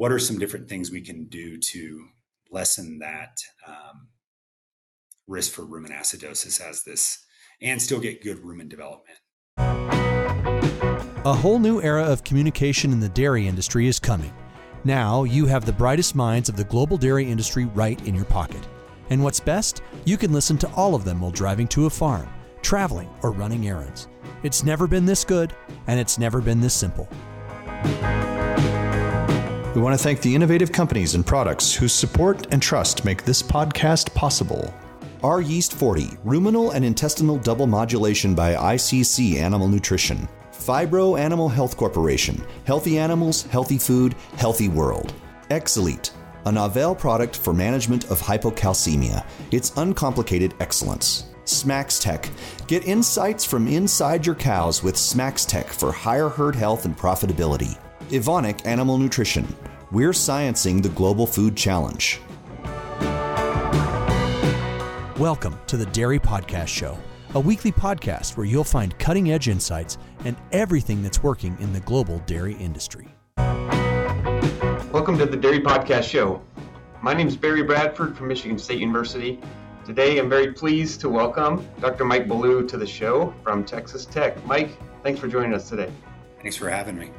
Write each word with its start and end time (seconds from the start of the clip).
what 0.00 0.10
are 0.10 0.18
some 0.18 0.38
different 0.38 0.66
things 0.66 0.90
we 0.90 1.02
can 1.02 1.26
do 1.26 1.58
to 1.58 2.06
lessen 2.50 3.00
that 3.00 3.36
um, 3.68 4.08
risk 5.26 5.52
for 5.52 5.60
rumen 5.60 5.90
acidosis 5.90 6.58
as 6.58 6.82
this 6.84 7.22
and 7.60 7.82
still 7.82 8.00
get 8.00 8.24
good 8.24 8.38
rumen 8.38 8.66
development. 8.66 9.18
A 11.26 11.34
whole 11.34 11.58
new 11.58 11.82
era 11.82 12.02
of 12.02 12.24
communication 12.24 12.92
in 12.92 13.00
the 13.00 13.10
dairy 13.10 13.46
industry 13.46 13.88
is 13.88 13.98
coming. 13.98 14.32
Now 14.84 15.24
you 15.24 15.44
have 15.44 15.66
the 15.66 15.72
brightest 15.74 16.14
minds 16.14 16.48
of 16.48 16.56
the 16.56 16.64
global 16.64 16.96
dairy 16.96 17.30
industry 17.30 17.66
right 17.66 18.00
in 18.06 18.14
your 18.14 18.24
pocket. 18.24 18.66
And 19.10 19.22
what's 19.22 19.38
best? 19.38 19.82
You 20.06 20.16
can 20.16 20.32
listen 20.32 20.56
to 20.58 20.72
all 20.76 20.94
of 20.94 21.04
them 21.04 21.20
while 21.20 21.30
driving 21.30 21.68
to 21.68 21.84
a 21.84 21.90
farm, 21.90 22.26
traveling, 22.62 23.10
or 23.22 23.32
running 23.32 23.68
errands. 23.68 24.08
It's 24.44 24.64
never 24.64 24.86
been 24.86 25.04
this 25.04 25.26
good, 25.26 25.54
and 25.88 26.00
it's 26.00 26.18
never 26.18 26.40
been 26.40 26.62
this 26.62 26.72
simple. 26.72 27.06
We 29.72 29.80
want 29.80 29.96
to 29.96 30.02
thank 30.02 30.20
the 30.20 30.34
innovative 30.34 30.72
companies 30.72 31.14
and 31.14 31.24
products 31.24 31.72
whose 31.72 31.92
support 31.92 32.52
and 32.52 32.60
trust 32.60 33.04
make 33.04 33.24
this 33.24 33.40
podcast 33.40 34.12
possible. 34.14 34.74
R 35.22 35.40
Yeast 35.40 35.74
40, 35.74 36.18
ruminal 36.24 36.72
and 36.72 36.84
intestinal 36.84 37.38
double 37.38 37.68
modulation 37.68 38.34
by 38.34 38.54
ICC 38.54 39.36
Animal 39.36 39.68
Nutrition. 39.68 40.28
Phibro 40.52 41.16
Animal 41.16 41.48
Health 41.48 41.76
Corporation, 41.76 42.42
healthy 42.64 42.98
animals, 42.98 43.42
healthy 43.44 43.78
food, 43.78 44.16
healthy 44.38 44.68
world. 44.68 45.12
X-Zelit, 45.50 46.10
a 46.46 46.52
novel 46.52 46.96
product 46.96 47.36
for 47.36 47.54
management 47.54 48.10
of 48.10 48.20
hypocalcemia. 48.20 49.24
It's 49.52 49.72
uncomplicated 49.76 50.52
excellence. 50.58 51.26
smaXtec. 51.44 52.28
Get 52.66 52.88
insights 52.88 53.44
from 53.44 53.68
inside 53.68 54.26
your 54.26 54.34
cows 54.34 54.82
with 54.82 54.96
smaXtec 54.96 55.66
for 55.66 55.92
higher 55.92 56.28
herd 56.28 56.56
health 56.56 56.86
and 56.86 56.96
profitability. 56.96 57.78
Evonik 58.10 58.66
Animal 58.66 58.98
Nutrition. 58.98 59.46
We're 59.92 60.12
sciencing 60.12 60.84
the 60.84 60.88
global 60.90 61.26
food 61.26 61.56
challenge. 61.56 62.20
Welcome 65.18 65.58
to 65.66 65.76
the 65.76 65.88
Dairy 65.90 66.20
Podcast 66.20 66.68
Show, 66.68 66.96
a 67.34 67.40
weekly 67.40 67.72
podcast 67.72 68.36
where 68.36 68.46
you'll 68.46 68.62
find 68.62 68.96
cutting 69.00 69.32
edge 69.32 69.48
insights 69.48 69.98
and 70.24 70.36
everything 70.52 71.02
that's 71.02 71.24
working 71.24 71.56
in 71.58 71.72
the 71.72 71.80
global 71.80 72.20
dairy 72.26 72.54
industry. 72.54 73.08
Welcome 74.92 75.18
to 75.18 75.26
the 75.26 75.36
Dairy 75.36 75.60
Podcast 75.60 76.04
Show. 76.04 76.40
My 77.02 77.12
name 77.12 77.26
is 77.26 77.36
Barry 77.36 77.64
Bradford 77.64 78.16
from 78.16 78.28
Michigan 78.28 78.60
State 78.60 78.78
University. 78.78 79.40
Today 79.84 80.18
I'm 80.18 80.28
very 80.28 80.52
pleased 80.52 81.00
to 81.00 81.08
welcome 81.08 81.66
Dr. 81.80 82.04
Mike 82.04 82.28
Ballou 82.28 82.64
to 82.68 82.76
the 82.76 82.86
show 82.86 83.34
from 83.42 83.64
Texas 83.64 84.06
Tech. 84.06 84.46
Mike, 84.46 84.70
thanks 85.02 85.18
for 85.18 85.26
joining 85.26 85.52
us 85.52 85.68
today. 85.68 85.90
Thanks 86.40 86.54
for 86.54 86.70
having 86.70 86.96
me. 86.96 87.10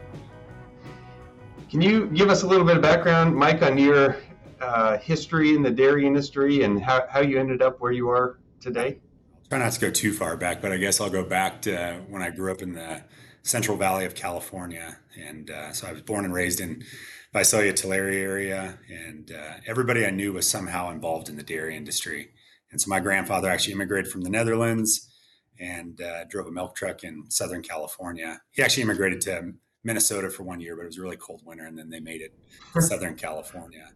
Can 1.72 1.80
you 1.80 2.08
give 2.08 2.30
us 2.30 2.44
a 2.44 2.47
little 2.47 2.66
bit 2.66 2.75
of 2.75 2.83
background, 2.83 3.33
Mike, 3.33 3.61
on 3.61 3.77
your 3.77 4.17
uh, 4.59 4.97
history 4.97 5.55
in 5.55 5.64
the 5.64 5.72
dairy 5.72 6.05
industry 6.05 6.64
and 6.64 6.83
how, 6.83 7.05
how 7.09 7.22
you 7.22 7.39
ended 7.39 7.61
up 7.61 7.80
where 7.80 7.94
you 7.94 8.09
are 8.09 8.39
today? 8.59 9.00
I'll 9.44 9.50
try 9.50 9.59
not 9.59 9.72
to 9.72 9.80
go 9.80 9.89
too 9.89 10.11
far 10.11 10.36
back, 10.36 10.61
but 10.61 10.73
I 10.73 10.77
guess 10.77 10.99
I'll 10.99 11.09
go 11.09 11.23
back 11.23 11.61
to 11.61 12.02
when 12.09 12.22
I 12.22 12.30
grew 12.30 12.52
up 12.52 12.61
in 12.61 12.73
the 12.73 13.05
Central 13.44 13.77
Valley 13.77 14.03
of 14.03 14.16
California. 14.16 14.97
And 15.17 15.49
uh, 15.49 15.72
so 15.72 15.88
I 15.88 15.94
was 15.94 16.02
born 16.02 16.25
and 16.25 16.33
raised 16.33 16.59
in 16.59 16.83
Visalia, 17.31 17.72
Tulare 17.72 18.09
area, 18.09 18.77
and 18.89 19.31
uh, 19.31 19.53
everybody 19.66 20.05
I 20.05 20.09
knew 20.09 20.33
was 20.33 20.49
somehow 20.49 20.92
involved 20.92 21.30
in 21.30 21.38
the 21.38 21.44
dairy 21.44 21.77
industry. 21.77 22.31
And 22.73 22.81
so 22.81 22.89
my 22.89 22.99
grandfather 22.99 23.49
actually 23.49 23.75
immigrated 23.75 24.11
from 24.11 24.23
the 24.23 24.30
Netherlands 24.30 25.09
and 25.58 26.02
uh, 26.02 26.25
drove 26.25 26.47
a 26.47 26.52
milk 26.52 26.75
truck 26.75 27.05
in 27.05 27.31
Southern 27.31 27.64
California. 27.64 28.42
He 28.52 28.61
actually 28.61 28.83
immigrated 28.83 29.22
to 29.22 29.53
Minnesota 29.83 30.29
for 30.29 30.43
one 30.43 30.59
year, 30.59 30.75
but 30.75 30.83
it 30.83 30.87
was 30.87 30.97
a 30.97 31.01
really 31.01 31.17
cold 31.17 31.41
winter, 31.45 31.65
and 31.65 31.77
then 31.77 31.89
they 31.89 31.99
made 31.99 32.21
it 32.21 32.33
to 32.73 32.81
Southern 32.81 33.15
California. 33.15 33.89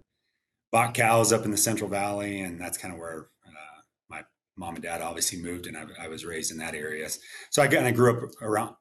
Bought 0.72 0.94
cows 0.94 1.32
up 1.32 1.46
in 1.46 1.52
the 1.52 1.58
Central 1.58 1.90
Valley, 1.90 2.42
and 2.42 2.60
that's 2.60 2.78
kind 2.78 2.94
of 2.94 3.00
where 3.00 3.28
uh, 3.46 3.82
my 4.10 4.24
mom 4.58 4.76
and 4.76 4.84
dad 4.84 5.02
obviously 5.02 5.42
moved, 5.42 5.68
and 5.68 5.78
I, 5.78 5.86
I 6.02 6.08
was 6.08 6.26
raised 6.26 6.52
in 6.52 6.58
that 6.58 6.76
area. 6.76 7.08
So 7.52 7.62
I 7.62 7.68
kind 7.68 7.88
of 7.88 7.96
grew 7.96 8.18
up 8.18 8.32
around 8.42 8.76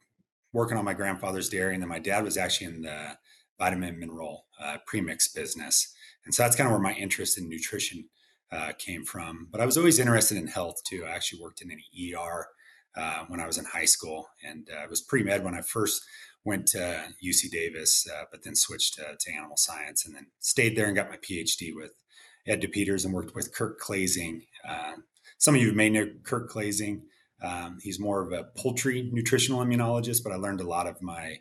working 0.52 0.78
on 0.78 0.84
my 0.84 0.94
grandfather's 0.94 1.48
dairy, 1.48 1.74
and 1.74 1.82
then 1.82 1.88
my 1.88 1.98
dad 1.98 2.24
was 2.24 2.36
actually 2.36 2.68
in 2.68 2.82
the 2.82 3.16
vitamin 3.58 3.98
mineral 3.98 4.46
uh, 4.60 4.78
premix 4.86 5.28
business, 5.28 5.94
and 6.24 6.34
so 6.34 6.42
that's 6.42 6.56
kind 6.56 6.66
of 6.66 6.72
where 6.72 6.80
my 6.80 6.94
interest 6.94 7.38
in 7.38 7.48
nutrition 7.48 8.04
uh, 8.50 8.72
came 8.78 9.04
from. 9.04 9.48
But 9.50 9.60
I 9.60 9.66
was 9.66 9.76
always 9.76 9.98
interested 9.98 10.38
in 10.38 10.46
health 10.46 10.76
too. 10.84 11.04
I 11.06 11.10
actually 11.10 11.42
worked 11.42 11.60
in 11.62 11.70
an 11.70 11.80
ER 12.16 12.46
uh, 12.96 13.24
when 13.28 13.40
I 13.40 13.46
was 13.46 13.58
in 13.58 13.64
high 13.64 13.84
school, 13.84 14.28
and 14.44 14.68
uh, 14.72 14.84
I 14.84 14.86
was 14.86 15.02
pre 15.02 15.22
med 15.22 15.44
when 15.44 15.54
I 15.54 15.60
first 15.60 16.02
went 16.44 16.66
to 16.68 17.04
UC 17.24 17.50
Davis, 17.50 18.06
uh, 18.12 18.24
but 18.30 18.42
then 18.42 18.54
switched 18.54 18.94
to, 18.94 19.16
to, 19.18 19.32
animal 19.32 19.56
science 19.56 20.04
and 20.04 20.14
then 20.14 20.26
stayed 20.40 20.76
there 20.76 20.86
and 20.86 20.96
got 20.96 21.10
my 21.10 21.16
PhD 21.16 21.74
with 21.74 21.92
Ed 22.46 22.60
DePeters 22.60 23.04
and 23.04 23.14
worked 23.14 23.34
with 23.34 23.54
Kirk 23.54 23.80
Klasing. 23.80 24.42
Uh, 24.66 24.94
some 25.38 25.54
of 25.54 25.62
you 25.62 25.72
may 25.72 25.88
know 25.88 26.06
Kirk 26.22 26.50
Klasing. 26.50 27.02
Um, 27.42 27.78
he's 27.82 27.98
more 27.98 28.22
of 28.22 28.32
a 28.32 28.44
poultry 28.56 29.10
nutritional 29.12 29.64
immunologist, 29.64 30.22
but 30.22 30.32
I 30.32 30.36
learned 30.36 30.60
a 30.60 30.68
lot 30.68 30.86
of 30.86 31.00
my 31.02 31.38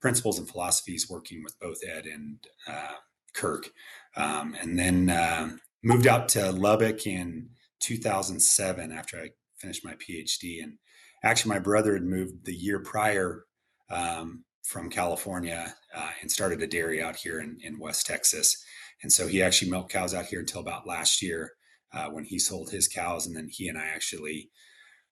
principles 0.00 0.38
and 0.38 0.48
philosophies 0.48 1.08
working 1.08 1.42
with 1.42 1.58
both 1.60 1.78
Ed 1.86 2.06
and 2.06 2.38
uh, 2.66 2.96
Kirk. 3.34 3.70
Um, 4.16 4.56
and 4.60 4.78
then 4.78 5.10
uh, 5.10 5.50
moved 5.82 6.06
out 6.06 6.28
to 6.30 6.50
Lubbock 6.52 7.06
in 7.06 7.50
2007 7.80 8.92
after 8.92 9.18
I 9.18 9.30
finished 9.58 9.84
my 9.84 9.94
PhD. 9.94 10.62
And 10.62 10.78
actually, 11.22 11.50
my 11.50 11.58
brother 11.58 11.94
had 11.94 12.04
moved 12.04 12.44
the 12.44 12.54
year 12.54 12.80
prior 12.80 13.44
um, 13.90 14.44
from 14.66 14.90
California 14.90 15.74
uh, 15.94 16.10
and 16.20 16.30
started 16.30 16.60
a 16.60 16.66
dairy 16.66 17.00
out 17.00 17.16
here 17.16 17.40
in, 17.40 17.56
in 17.62 17.78
West 17.78 18.06
Texas. 18.06 18.64
And 19.02 19.12
so 19.12 19.26
he 19.26 19.40
actually 19.40 19.70
milked 19.70 19.92
cows 19.92 20.12
out 20.12 20.26
here 20.26 20.40
until 20.40 20.60
about 20.60 20.86
last 20.86 21.22
year 21.22 21.52
uh, 21.94 22.06
when 22.06 22.24
he 22.24 22.38
sold 22.38 22.70
his 22.70 22.88
cows. 22.88 23.26
And 23.26 23.36
then 23.36 23.48
he 23.50 23.68
and 23.68 23.78
I 23.78 23.86
actually 23.86 24.50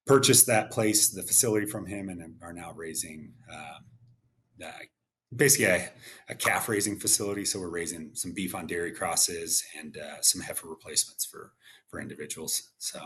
purchased 0.06 0.46
that 0.48 0.70
place, 0.70 1.08
the 1.08 1.22
facility 1.22 1.66
from 1.66 1.86
him, 1.86 2.08
and 2.08 2.34
are 2.42 2.52
now 2.52 2.72
raising 2.74 3.32
uh, 3.52 3.78
basically 5.34 5.66
a, 5.66 5.90
a, 6.28 6.34
calf 6.34 6.68
raising 6.68 6.98
facility. 6.98 7.44
So 7.44 7.60
we're 7.60 7.70
raising 7.70 8.10
some 8.14 8.32
beef 8.32 8.54
on 8.54 8.66
dairy 8.66 8.92
crosses 8.92 9.62
and 9.78 9.96
uh, 9.96 10.20
some 10.20 10.40
heifer 10.40 10.68
replacements 10.68 11.24
for 11.24 11.52
for 11.88 12.00
individuals. 12.00 12.70
So 12.78 13.00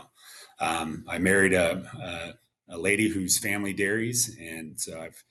um, 0.59 1.05
I 1.07 1.19
married 1.19 1.53
a, 1.53 1.83
a, 2.01 2.75
a 2.75 2.77
lady 2.77 3.07
whose 3.07 3.37
family 3.37 3.73
dairies, 3.73 4.35
and 4.39 4.79
so 4.79 4.99
I've 4.99 5.23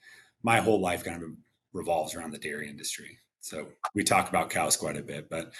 my 0.43 0.59
whole 0.59 0.81
life 0.81 1.03
kind 1.03 1.23
of 1.23 1.29
revolves 1.73 2.15
around 2.15 2.31
the 2.31 2.37
dairy 2.37 2.69
industry. 2.69 3.17
So 3.41 3.67
we 3.95 4.03
talk 4.03 4.29
about 4.29 4.49
cows 4.49 4.75
quite 4.75 4.97
a 4.97 5.03
bit, 5.03 5.29
but 5.29 5.53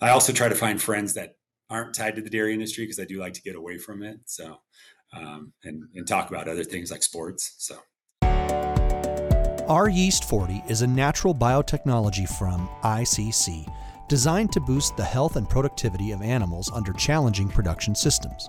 I 0.00 0.10
also 0.10 0.32
try 0.32 0.48
to 0.48 0.54
find 0.54 0.80
friends 0.80 1.14
that 1.14 1.32
aren't 1.68 1.94
tied 1.94 2.16
to 2.16 2.22
the 2.22 2.30
dairy 2.30 2.54
industry 2.54 2.84
because 2.84 3.00
I 3.00 3.04
do 3.04 3.18
like 3.18 3.34
to 3.34 3.42
get 3.42 3.56
away 3.56 3.78
from 3.78 4.02
it. 4.02 4.18
So, 4.26 4.56
um, 5.16 5.52
and, 5.64 5.82
and 5.94 6.06
talk 6.06 6.30
about 6.30 6.48
other 6.48 6.64
things 6.64 6.90
like 6.90 7.02
sports. 7.02 7.54
So. 7.58 7.78
Our 9.68 9.88
Yeast 9.88 10.24
40 10.28 10.62
is 10.68 10.82
a 10.82 10.86
natural 10.86 11.34
biotechnology 11.34 12.28
from 12.38 12.68
ICC 12.84 13.66
designed 14.08 14.52
to 14.52 14.60
boost 14.60 14.96
the 14.96 15.04
health 15.04 15.34
and 15.34 15.48
productivity 15.48 16.12
of 16.12 16.22
animals 16.22 16.70
under 16.72 16.92
challenging 16.92 17.48
production 17.48 17.94
systems. 17.94 18.48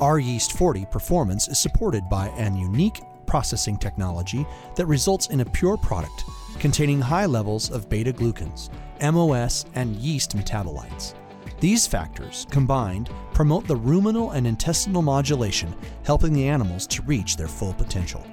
Our 0.00 0.20
Yeast 0.20 0.52
40 0.52 0.86
performance 0.86 1.48
is 1.48 1.58
supported 1.58 2.08
by 2.08 2.28
an 2.28 2.56
unique 2.56 3.00
processing 3.34 3.76
technology 3.76 4.46
that 4.76 4.86
results 4.86 5.26
in 5.26 5.40
a 5.40 5.44
pure 5.44 5.76
product 5.76 6.22
containing 6.60 7.00
high 7.00 7.26
levels 7.26 7.68
of 7.68 7.90
beta 7.90 8.12
glucans, 8.12 8.70
MOS, 9.02 9.66
and 9.74 9.96
yeast 9.96 10.36
metabolites. 10.36 11.14
These 11.58 11.84
factors, 11.84 12.46
combined, 12.52 13.10
promote 13.32 13.66
the 13.66 13.74
ruminal 13.74 14.30
and 14.30 14.46
intestinal 14.46 15.02
modulation, 15.02 15.74
helping 16.04 16.32
the 16.32 16.46
animals 16.46 16.86
to 16.86 17.02
reach 17.02 17.36
their 17.36 17.48
full 17.48 17.74
potential. 17.74 18.24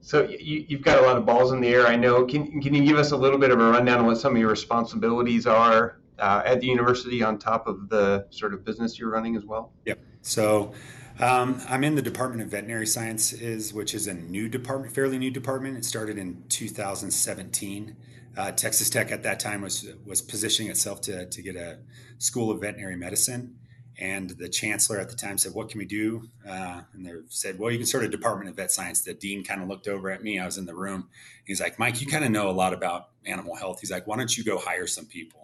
So 0.00 0.26
you, 0.28 0.66
have 0.70 0.82
got 0.82 0.98
a 0.98 1.06
lot 1.06 1.16
of 1.16 1.24
balls 1.24 1.52
in 1.52 1.60
the 1.60 1.68
air. 1.68 1.86
I 1.86 1.94
know. 1.94 2.24
Can, 2.24 2.60
can 2.60 2.74
you 2.74 2.84
give 2.84 2.96
us 2.96 3.12
a 3.12 3.16
little 3.16 3.38
bit 3.38 3.52
of 3.52 3.60
a 3.60 3.64
rundown 3.64 4.00
of 4.00 4.06
what 4.06 4.18
some 4.18 4.32
of 4.34 4.40
your 4.40 4.50
responsibilities 4.50 5.46
are 5.46 6.00
uh, 6.18 6.42
at 6.44 6.60
the 6.60 6.66
university 6.66 7.22
on 7.22 7.38
top 7.38 7.66
of 7.66 7.88
the 7.88 8.26
sort 8.30 8.54
of 8.54 8.64
business 8.64 8.98
you're 8.98 9.10
running 9.10 9.36
as 9.36 9.44
well? 9.44 9.72
Yep. 9.84 10.00
So 10.22 10.72
um, 11.20 11.60
I'm 11.68 11.84
in 11.84 11.94
the 11.94 12.02
Department 12.02 12.42
of 12.42 12.48
Veterinary 12.48 12.86
Sciences, 12.86 13.72
which 13.72 13.94
is 13.94 14.08
a 14.08 14.14
new 14.14 14.48
department, 14.48 14.94
fairly 14.94 15.18
new 15.18 15.30
department. 15.30 15.76
It 15.76 15.84
started 15.84 16.18
in 16.18 16.42
2017. 16.48 17.96
Uh, 18.36 18.50
Texas 18.50 18.90
Tech 18.90 19.12
at 19.12 19.22
that 19.22 19.38
time 19.38 19.62
was 19.62 19.86
was 20.04 20.20
positioning 20.20 20.70
itself 20.70 21.00
to 21.02 21.26
to 21.26 21.42
get 21.42 21.54
a 21.54 21.78
school 22.18 22.50
of 22.50 22.60
veterinary 22.60 22.96
medicine, 22.96 23.56
and 23.96 24.30
the 24.30 24.48
chancellor 24.48 24.98
at 24.98 25.08
the 25.08 25.14
time 25.14 25.38
said, 25.38 25.54
"What 25.54 25.68
can 25.68 25.78
we 25.78 25.84
do?" 25.84 26.28
Uh, 26.44 26.82
and 26.92 27.06
they 27.06 27.12
said, 27.28 27.60
"Well, 27.60 27.70
you 27.70 27.78
can 27.78 27.86
start 27.86 28.02
a 28.02 28.08
department 28.08 28.50
of 28.50 28.56
vet 28.56 28.72
science." 28.72 29.02
The 29.02 29.14
dean 29.14 29.44
kind 29.44 29.62
of 29.62 29.68
looked 29.68 29.86
over 29.86 30.10
at 30.10 30.20
me. 30.24 30.40
I 30.40 30.46
was 30.46 30.58
in 30.58 30.66
the 30.66 30.74
room. 30.74 31.08
He's 31.44 31.60
like, 31.60 31.78
"Mike, 31.78 32.00
you 32.00 32.08
kind 32.08 32.24
of 32.24 32.32
know 32.32 32.50
a 32.50 32.52
lot 32.52 32.72
about 32.72 33.10
animal 33.24 33.54
health." 33.54 33.78
He's 33.80 33.92
like, 33.92 34.08
"Why 34.08 34.16
don't 34.16 34.36
you 34.36 34.42
go 34.42 34.58
hire 34.58 34.88
some 34.88 35.06
people?" 35.06 35.43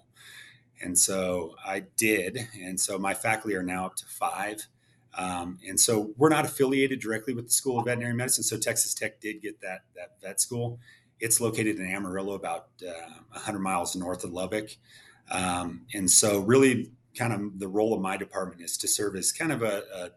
And 0.80 0.98
so 0.98 1.54
I 1.64 1.84
did, 1.96 2.48
and 2.60 2.80
so 2.80 2.98
my 2.98 3.14
faculty 3.14 3.54
are 3.54 3.62
now 3.62 3.86
up 3.86 3.96
to 3.96 4.06
five. 4.06 4.66
Um, 5.16 5.58
and 5.66 5.78
so 5.78 6.12
we're 6.16 6.28
not 6.28 6.44
affiliated 6.44 7.00
directly 7.00 7.34
with 7.34 7.46
the 7.46 7.52
School 7.52 7.78
of 7.78 7.84
Veterinary 7.84 8.14
Medicine. 8.14 8.44
So 8.44 8.56
Texas 8.56 8.94
Tech 8.94 9.20
did 9.20 9.42
get 9.42 9.60
that 9.60 9.82
that 9.96 10.20
vet 10.22 10.40
school, 10.40 10.78
it's 11.20 11.40
located 11.40 11.78
in 11.78 11.86
Amarillo, 11.86 12.34
about 12.34 12.68
uh, 12.86 12.92
100 13.32 13.58
miles 13.58 13.94
north 13.94 14.24
of 14.24 14.32
Lubbock. 14.32 14.70
Um, 15.30 15.82
and 15.94 16.10
so, 16.10 16.40
really, 16.40 16.90
kind 17.16 17.32
of 17.32 17.58
the 17.58 17.68
role 17.68 17.92
of 17.92 18.00
my 18.00 18.16
department 18.16 18.62
is 18.62 18.76
to 18.78 18.88
serve 18.88 19.16
as 19.16 19.32
kind 19.32 19.52
of 19.52 19.62
a, 19.62 19.82
a 19.94 20.10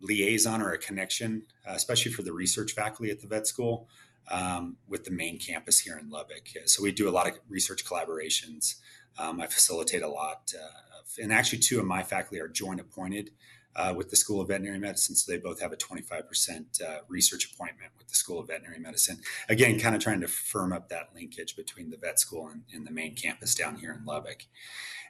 liaison 0.00 0.62
or 0.62 0.72
a 0.72 0.78
connection, 0.78 1.42
uh, 1.68 1.72
especially 1.74 2.12
for 2.12 2.22
the 2.22 2.32
research 2.32 2.72
faculty 2.72 3.10
at 3.10 3.20
the 3.20 3.26
vet 3.26 3.46
school, 3.46 3.88
um, 4.30 4.76
with 4.86 5.04
the 5.04 5.10
main 5.10 5.38
campus 5.38 5.80
here 5.80 5.98
in 5.98 6.08
Lubbock. 6.08 6.48
So, 6.66 6.82
we 6.82 6.92
do 6.92 7.08
a 7.08 7.10
lot 7.10 7.28
of 7.28 7.38
research 7.48 7.84
collaborations. 7.84 8.76
Um, 9.18 9.40
I 9.40 9.46
facilitate 9.46 10.02
a 10.02 10.08
lot. 10.08 10.52
Uh, 10.54 11.22
and 11.22 11.32
actually, 11.32 11.58
two 11.58 11.80
of 11.80 11.86
my 11.86 12.02
faculty 12.02 12.40
are 12.40 12.48
joint 12.48 12.80
appointed 12.80 13.30
uh, 13.78 13.94
with 13.96 14.10
the 14.10 14.16
School 14.16 14.40
of 14.40 14.48
Veterinary 14.48 14.78
Medicine. 14.78 15.14
So 15.14 15.30
they 15.30 15.38
both 15.38 15.60
have 15.60 15.72
a 15.72 15.76
25% 15.76 16.82
uh, 16.82 16.98
research 17.08 17.52
appointment 17.52 17.92
with 17.96 18.08
the 18.08 18.14
School 18.14 18.40
of 18.40 18.48
Veterinary 18.48 18.80
Medicine. 18.80 19.18
Again, 19.48 19.78
kind 19.78 19.94
of 19.94 20.02
trying 20.02 20.20
to 20.20 20.28
firm 20.28 20.72
up 20.72 20.88
that 20.88 21.10
linkage 21.14 21.56
between 21.56 21.90
the 21.90 21.96
vet 21.96 22.18
school 22.18 22.48
and, 22.48 22.62
and 22.72 22.86
the 22.86 22.90
main 22.90 23.14
campus 23.14 23.54
down 23.54 23.76
here 23.76 23.92
in 23.92 24.04
Lubbock. 24.04 24.44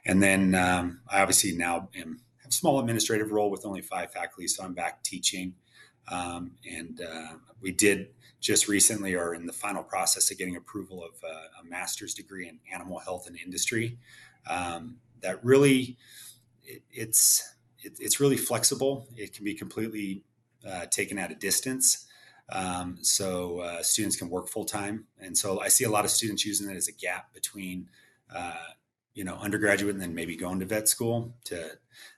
And 0.05 0.21
then 0.21 0.55
um, 0.55 1.01
I 1.09 1.21
obviously 1.21 1.51
now 1.53 1.89
am 1.95 2.21
have 2.37 2.51
a 2.51 2.53
small 2.53 2.79
administrative 2.79 3.31
role 3.31 3.51
with 3.51 3.65
only 3.65 3.81
five 3.81 4.13
faculty, 4.13 4.47
so 4.47 4.63
I'm 4.63 4.73
back 4.73 5.03
teaching. 5.03 5.55
Um, 6.07 6.51
and 6.69 7.01
uh, 7.01 7.33
we 7.61 7.71
did 7.71 8.09
just 8.39 8.67
recently, 8.67 9.15
or 9.15 9.35
in 9.35 9.45
the 9.45 9.53
final 9.53 9.83
process 9.83 10.31
of 10.31 10.37
getting 10.37 10.55
approval 10.55 11.03
of 11.03 11.11
uh, 11.23 11.61
a 11.61 11.69
master's 11.69 12.13
degree 12.13 12.47
in 12.47 12.59
animal 12.73 12.99
health 12.99 13.27
and 13.27 13.37
industry. 13.37 13.97
Um, 14.49 14.97
that 15.21 15.43
really, 15.43 15.97
it, 16.63 16.81
it's 16.91 17.55
it, 17.81 17.93
it's 17.99 18.19
really 18.19 18.37
flexible. 18.37 19.07
It 19.15 19.33
can 19.33 19.43
be 19.43 19.53
completely 19.53 20.23
uh, 20.67 20.85
taken 20.85 21.17
at 21.17 21.31
a 21.31 21.35
distance. 21.35 22.05
Um, 22.51 22.97
so 23.01 23.59
uh, 23.59 23.83
students 23.83 24.15
can 24.15 24.29
work 24.29 24.47
full 24.47 24.65
time. 24.65 25.05
And 25.19 25.37
so 25.37 25.59
I 25.61 25.67
see 25.67 25.83
a 25.83 25.89
lot 25.89 26.05
of 26.05 26.11
students 26.11 26.45
using 26.45 26.69
it 26.69 26.75
as 26.75 26.87
a 26.87 26.91
gap 26.91 27.33
between, 27.33 27.89
uh, 28.33 28.53
you 29.19 29.25
know, 29.25 29.35
undergraduate 29.35 29.95
and 29.95 30.01
then 30.01 30.15
maybe 30.15 30.37
going 30.37 30.61
to 30.61 30.65
vet 30.65 30.87
school 30.87 31.35
to, 31.43 31.71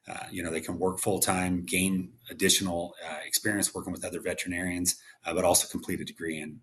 uh, 0.08 0.26
you 0.32 0.44
know, 0.44 0.52
they 0.52 0.62
can 0.62 0.78
work 0.78 1.00
full 1.00 1.18
time, 1.18 1.64
gain 1.66 2.12
additional 2.30 2.94
uh, 3.10 3.18
experience 3.26 3.74
working 3.74 3.92
with 3.92 4.06
other 4.06 4.22
veterinarians, 4.22 4.98
uh, 5.26 5.34
but 5.34 5.44
also 5.44 5.68
complete 5.68 6.00
a 6.00 6.06
degree 6.06 6.40
in 6.40 6.60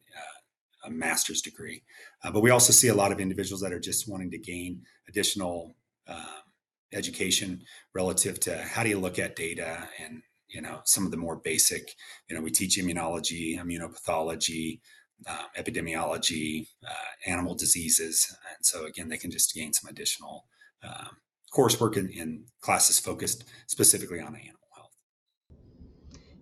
a 0.85 0.91
master's 0.91 1.43
degree. 1.43 1.83
but 2.23 2.41
we 2.41 2.51
also 2.51 2.73
see 2.73 2.87
a 2.87 2.95
lot 2.95 3.11
of 3.11 3.19
individuals 3.19 3.61
that 3.61 3.73
are 3.73 3.81
just 3.81 4.09
wanting 4.09 4.31
to 4.31 4.39
gain 4.39 4.81
additional 5.09 5.75
um, 6.07 6.45
education 6.93 7.61
relative 7.93 8.39
to 8.39 8.57
how 8.59 8.85
do 8.85 8.91
you 8.91 9.01
look 9.01 9.19
at 9.19 9.35
data 9.35 9.89
and 10.01 10.23
you 10.47 10.63
know 10.63 10.81
some 10.85 11.05
of 11.05 11.11
the 11.11 11.17
more 11.17 11.37
basic 11.37 11.95
you 12.29 12.37
know 12.37 12.43
we 12.43 12.51
teach 12.51 12.79
immunology 12.79 13.59
immunopathology 13.59 14.81
uh, 15.27 15.45
epidemiology 15.59 16.69
uh, 16.87 17.31
animal 17.31 17.55
diseases 17.55 18.37
and 18.55 18.65
so 18.65 18.87
again 18.87 19.09
they 19.09 19.19
can 19.19 19.31
just 19.31 19.55
gain 19.55 19.73
some 19.73 19.89
additional 19.91 20.47
um, 20.85 21.17
coursework 21.53 21.97
in, 21.97 22.09
in, 22.11 22.45
classes 22.61 22.99
focused 22.99 23.45
specifically 23.67 24.21
on 24.21 24.35
animal 24.37 24.69
health 24.77 24.93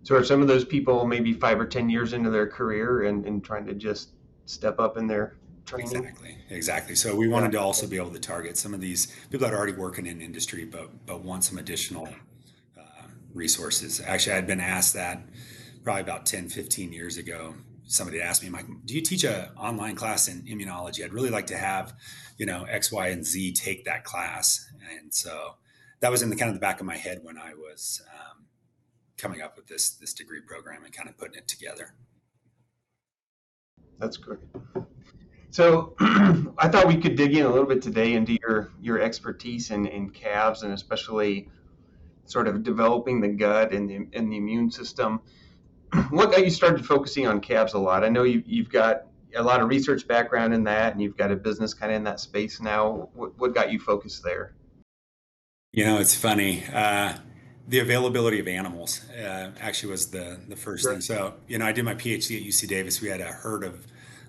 so 0.03 0.15
are 0.15 0.23
some 0.23 0.41
of 0.41 0.47
those 0.47 0.65
people 0.65 1.05
maybe 1.05 1.33
five 1.33 1.59
or 1.59 1.65
ten 1.65 1.89
years 1.89 2.13
into 2.13 2.29
their 2.29 2.47
career 2.47 3.03
and, 3.03 3.25
and 3.25 3.43
trying 3.43 3.65
to 3.65 3.73
just 3.73 4.11
step 4.45 4.79
up 4.79 4.97
in 4.97 5.07
their 5.07 5.37
training. 5.67 5.95
Exactly, 5.95 6.37
exactly. 6.49 6.95
So 6.95 7.15
we 7.15 7.27
wanted 7.27 7.51
to 7.51 7.59
also 7.59 7.85
be 7.85 7.97
able 7.97 8.11
to 8.11 8.19
target 8.19 8.57
some 8.57 8.73
of 8.73 8.81
these 8.81 9.07
people 9.29 9.47
that 9.47 9.53
are 9.53 9.57
already 9.57 9.73
working 9.73 10.07
in 10.07 10.21
industry, 10.21 10.65
but 10.65 11.05
but 11.05 11.21
want 11.21 11.43
some 11.43 11.59
additional 11.59 12.07
uh, 12.77 13.07
resources. 13.33 14.01
Actually, 14.03 14.37
I'd 14.37 14.47
been 14.47 14.61
asked 14.61 14.93
that 14.95 15.21
probably 15.83 16.01
about 16.01 16.25
10, 16.25 16.49
15 16.49 16.91
years 16.91 17.17
ago. 17.17 17.53
Somebody 17.87 18.21
asked 18.21 18.43
me, 18.43 18.49
Mike, 18.49 18.65
do 18.85 18.93
you 18.93 19.01
teach 19.01 19.23
a 19.23 19.51
online 19.57 19.95
class 19.95 20.27
in 20.27 20.43
immunology? 20.43 21.03
I'd 21.03 21.13
really 21.13 21.29
like 21.29 21.47
to 21.47 21.57
have, 21.57 21.93
you 22.37 22.45
know, 22.45 22.65
X, 22.65 22.91
Y, 22.91 23.07
and 23.07 23.25
Z 23.25 23.53
take 23.53 23.85
that 23.85 24.03
class. 24.03 24.69
And 24.99 25.13
so 25.13 25.55
that 26.01 26.11
was 26.11 26.21
in 26.21 26.29
the 26.29 26.35
kind 26.35 26.49
of 26.49 26.55
the 26.55 26.59
back 26.59 26.79
of 26.79 26.85
my 26.85 26.97
head 26.97 27.19
when 27.23 27.37
I 27.37 27.53
was 27.53 28.01
um, 28.13 28.45
coming 29.17 29.41
up 29.41 29.55
with 29.55 29.67
this 29.67 29.91
this 29.91 30.13
degree 30.13 30.41
program 30.41 30.83
and 30.83 30.93
kind 30.93 31.09
of 31.09 31.17
putting 31.17 31.35
it 31.35 31.47
together. 31.47 31.93
That's 33.99 34.17
good. 34.17 34.39
So 35.49 35.95
I 35.99 36.67
thought 36.67 36.87
we 36.87 36.97
could 36.97 37.15
dig 37.15 37.35
in 37.35 37.45
a 37.45 37.49
little 37.49 37.65
bit 37.65 37.81
today 37.81 38.13
into 38.13 38.37
your 38.41 38.71
your 38.81 39.01
expertise 39.01 39.71
in, 39.71 39.87
in 39.87 40.09
calves 40.09 40.63
and 40.63 40.73
especially 40.73 41.49
sort 42.25 42.47
of 42.47 42.63
developing 42.63 43.21
the 43.21 43.29
gut 43.29 43.73
and 43.73 43.89
the 43.89 44.07
and 44.13 44.31
the 44.31 44.37
immune 44.37 44.69
system. 44.69 45.21
What 46.09 46.31
got 46.31 46.43
you 46.43 46.49
started 46.49 46.85
focusing 46.85 47.27
on 47.27 47.39
calves 47.41 47.73
a 47.73 47.79
lot? 47.79 48.03
I 48.03 48.09
know 48.09 48.23
you 48.23 48.43
you've 48.45 48.69
got 48.69 49.07
a 49.35 49.43
lot 49.43 49.61
of 49.61 49.69
research 49.69 50.07
background 50.07 50.53
in 50.53 50.63
that, 50.65 50.93
and 50.93 51.01
you've 51.01 51.17
got 51.17 51.31
a 51.31 51.35
business 51.35 51.73
kind 51.73 51.91
of 51.91 51.97
in 51.97 52.03
that 52.05 52.19
space 52.19 52.61
now. 52.61 53.09
What, 53.13 53.37
what 53.37 53.53
got 53.53 53.71
you 53.71 53.79
focused 53.79 54.23
there? 54.23 54.53
You 55.73 55.85
know, 55.85 55.99
it's 55.99 56.15
funny. 56.15 56.63
Uh, 56.73 57.17
the 57.67 57.79
availability 57.79 58.39
of 58.39 58.47
animals 58.47 59.07
uh, 59.09 59.51
actually 59.59 59.91
was 59.91 60.11
the 60.11 60.39
the 60.47 60.55
first 60.55 60.83
sure. 60.83 60.93
thing. 60.93 61.01
So, 61.01 61.35
you 61.47 61.57
know, 61.57 61.65
I 61.65 61.71
did 61.71 61.85
my 61.85 61.95
PhD 61.95 62.37
at 62.37 62.47
UC 62.47 62.67
Davis. 62.67 63.01
We 63.01 63.09
had 63.09 63.21
a 63.21 63.25
herd 63.25 63.63
of 63.63 63.85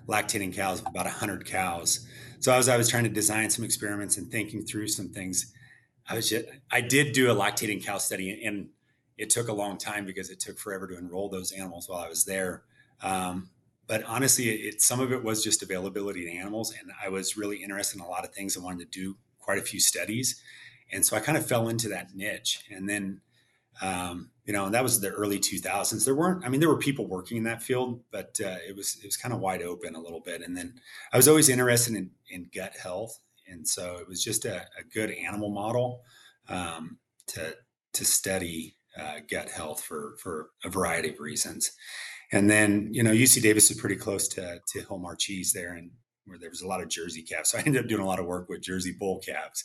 lactating 0.07 0.53
cows 0.53 0.81
about 0.81 1.05
100 1.05 1.45
cows. 1.45 2.07
So 2.39 2.53
as 2.53 2.67
I 2.67 2.77
was 2.77 2.89
trying 2.89 3.03
to 3.03 3.09
design 3.09 3.49
some 3.49 3.63
experiments 3.63 4.17
and 4.17 4.29
thinking 4.31 4.65
through 4.65 4.87
some 4.87 5.09
things, 5.09 5.53
I 6.07 6.15
was 6.15 6.29
just, 6.29 6.45
I 6.71 6.81
did 6.81 7.13
do 7.13 7.31
a 7.31 7.35
lactating 7.35 7.83
cow 7.83 7.99
study 7.99 8.43
and 8.43 8.69
it 9.19 9.29
took 9.29 9.47
a 9.47 9.53
long 9.53 9.77
time 9.77 10.05
because 10.05 10.29
it 10.29 10.39
took 10.39 10.57
forever 10.57 10.87
to 10.87 10.97
enroll 10.97 11.29
those 11.29 11.51
animals 11.51 11.87
while 11.89 11.99
I 11.99 12.09
was 12.09 12.25
there. 12.25 12.63
Um, 13.01 13.49
but 13.87 14.03
honestly, 14.03 14.45
it, 14.49 14.81
some 14.81 14.99
of 14.99 15.11
it 15.11 15.23
was 15.23 15.43
just 15.43 15.61
availability 15.61 16.25
to 16.25 16.31
animals. 16.31 16.73
And 16.79 16.91
I 17.03 17.09
was 17.09 17.37
really 17.37 17.57
interested 17.57 17.99
in 17.99 18.05
a 18.05 18.09
lot 18.09 18.23
of 18.23 18.33
things. 18.33 18.55
I 18.55 18.61
wanted 18.61 18.91
to 18.91 18.99
do 18.99 19.17
quite 19.39 19.57
a 19.57 19.63
few 19.63 19.79
studies. 19.79 20.41
And 20.91 21.05
so 21.05 21.15
I 21.15 21.19
kind 21.19 21.37
of 21.37 21.45
fell 21.45 21.69
into 21.69 21.89
that 21.89 22.15
niche. 22.15 22.63
And 22.71 22.87
then 22.87 23.21
um, 23.81 24.31
you 24.45 24.53
know, 24.53 24.65
and 24.65 24.73
that 24.73 24.83
was 24.83 24.99
the 24.99 25.09
early 25.09 25.39
2000s. 25.39 26.03
There 26.03 26.15
weren't, 26.15 26.45
I 26.45 26.49
mean, 26.49 26.59
there 26.59 26.69
were 26.69 26.77
people 26.77 27.07
working 27.07 27.37
in 27.37 27.43
that 27.43 27.61
field, 27.61 28.01
but 28.11 28.39
uh, 28.43 28.57
it 28.67 28.75
was 28.75 28.97
it 29.01 29.05
was 29.05 29.15
kind 29.15 29.33
of 29.33 29.39
wide 29.39 29.61
open 29.61 29.95
a 29.95 30.01
little 30.01 30.19
bit. 30.19 30.41
And 30.41 30.55
then 30.55 30.73
I 31.13 31.17
was 31.17 31.27
always 31.27 31.49
interested 31.49 31.95
in, 31.95 32.09
in 32.29 32.49
gut 32.53 32.75
health, 32.75 33.19
and 33.47 33.67
so 33.67 33.97
it 33.97 34.07
was 34.07 34.23
just 34.23 34.45
a, 34.45 34.61
a 34.77 34.83
good 34.93 35.11
animal 35.11 35.49
model 35.49 36.01
um, 36.49 36.97
to 37.27 37.55
to 37.93 38.05
study 38.05 38.75
uh, 38.97 39.19
gut 39.29 39.49
health 39.49 39.83
for 39.83 40.15
for 40.21 40.49
a 40.63 40.69
variety 40.69 41.09
of 41.09 41.19
reasons. 41.19 41.71
And 42.31 42.49
then 42.49 42.89
you 42.91 43.03
know, 43.03 43.11
UC 43.11 43.41
Davis 43.41 43.71
is 43.71 43.79
pretty 43.79 43.95
close 43.95 44.27
to 44.29 44.59
to 44.73 44.79
Hilmar 44.81 45.17
Cheese 45.17 45.53
there, 45.53 45.73
and 45.73 45.91
where 46.25 46.37
there 46.37 46.49
was 46.49 46.61
a 46.61 46.67
lot 46.67 46.81
of 46.81 46.89
Jersey 46.89 47.23
calves. 47.23 47.49
So 47.49 47.57
I 47.57 47.61
ended 47.65 47.83
up 47.83 47.89
doing 47.89 48.01
a 48.01 48.07
lot 48.07 48.19
of 48.19 48.25
work 48.25 48.47
with 48.49 48.61
Jersey 48.61 48.95
bull 48.97 49.19
calves, 49.19 49.63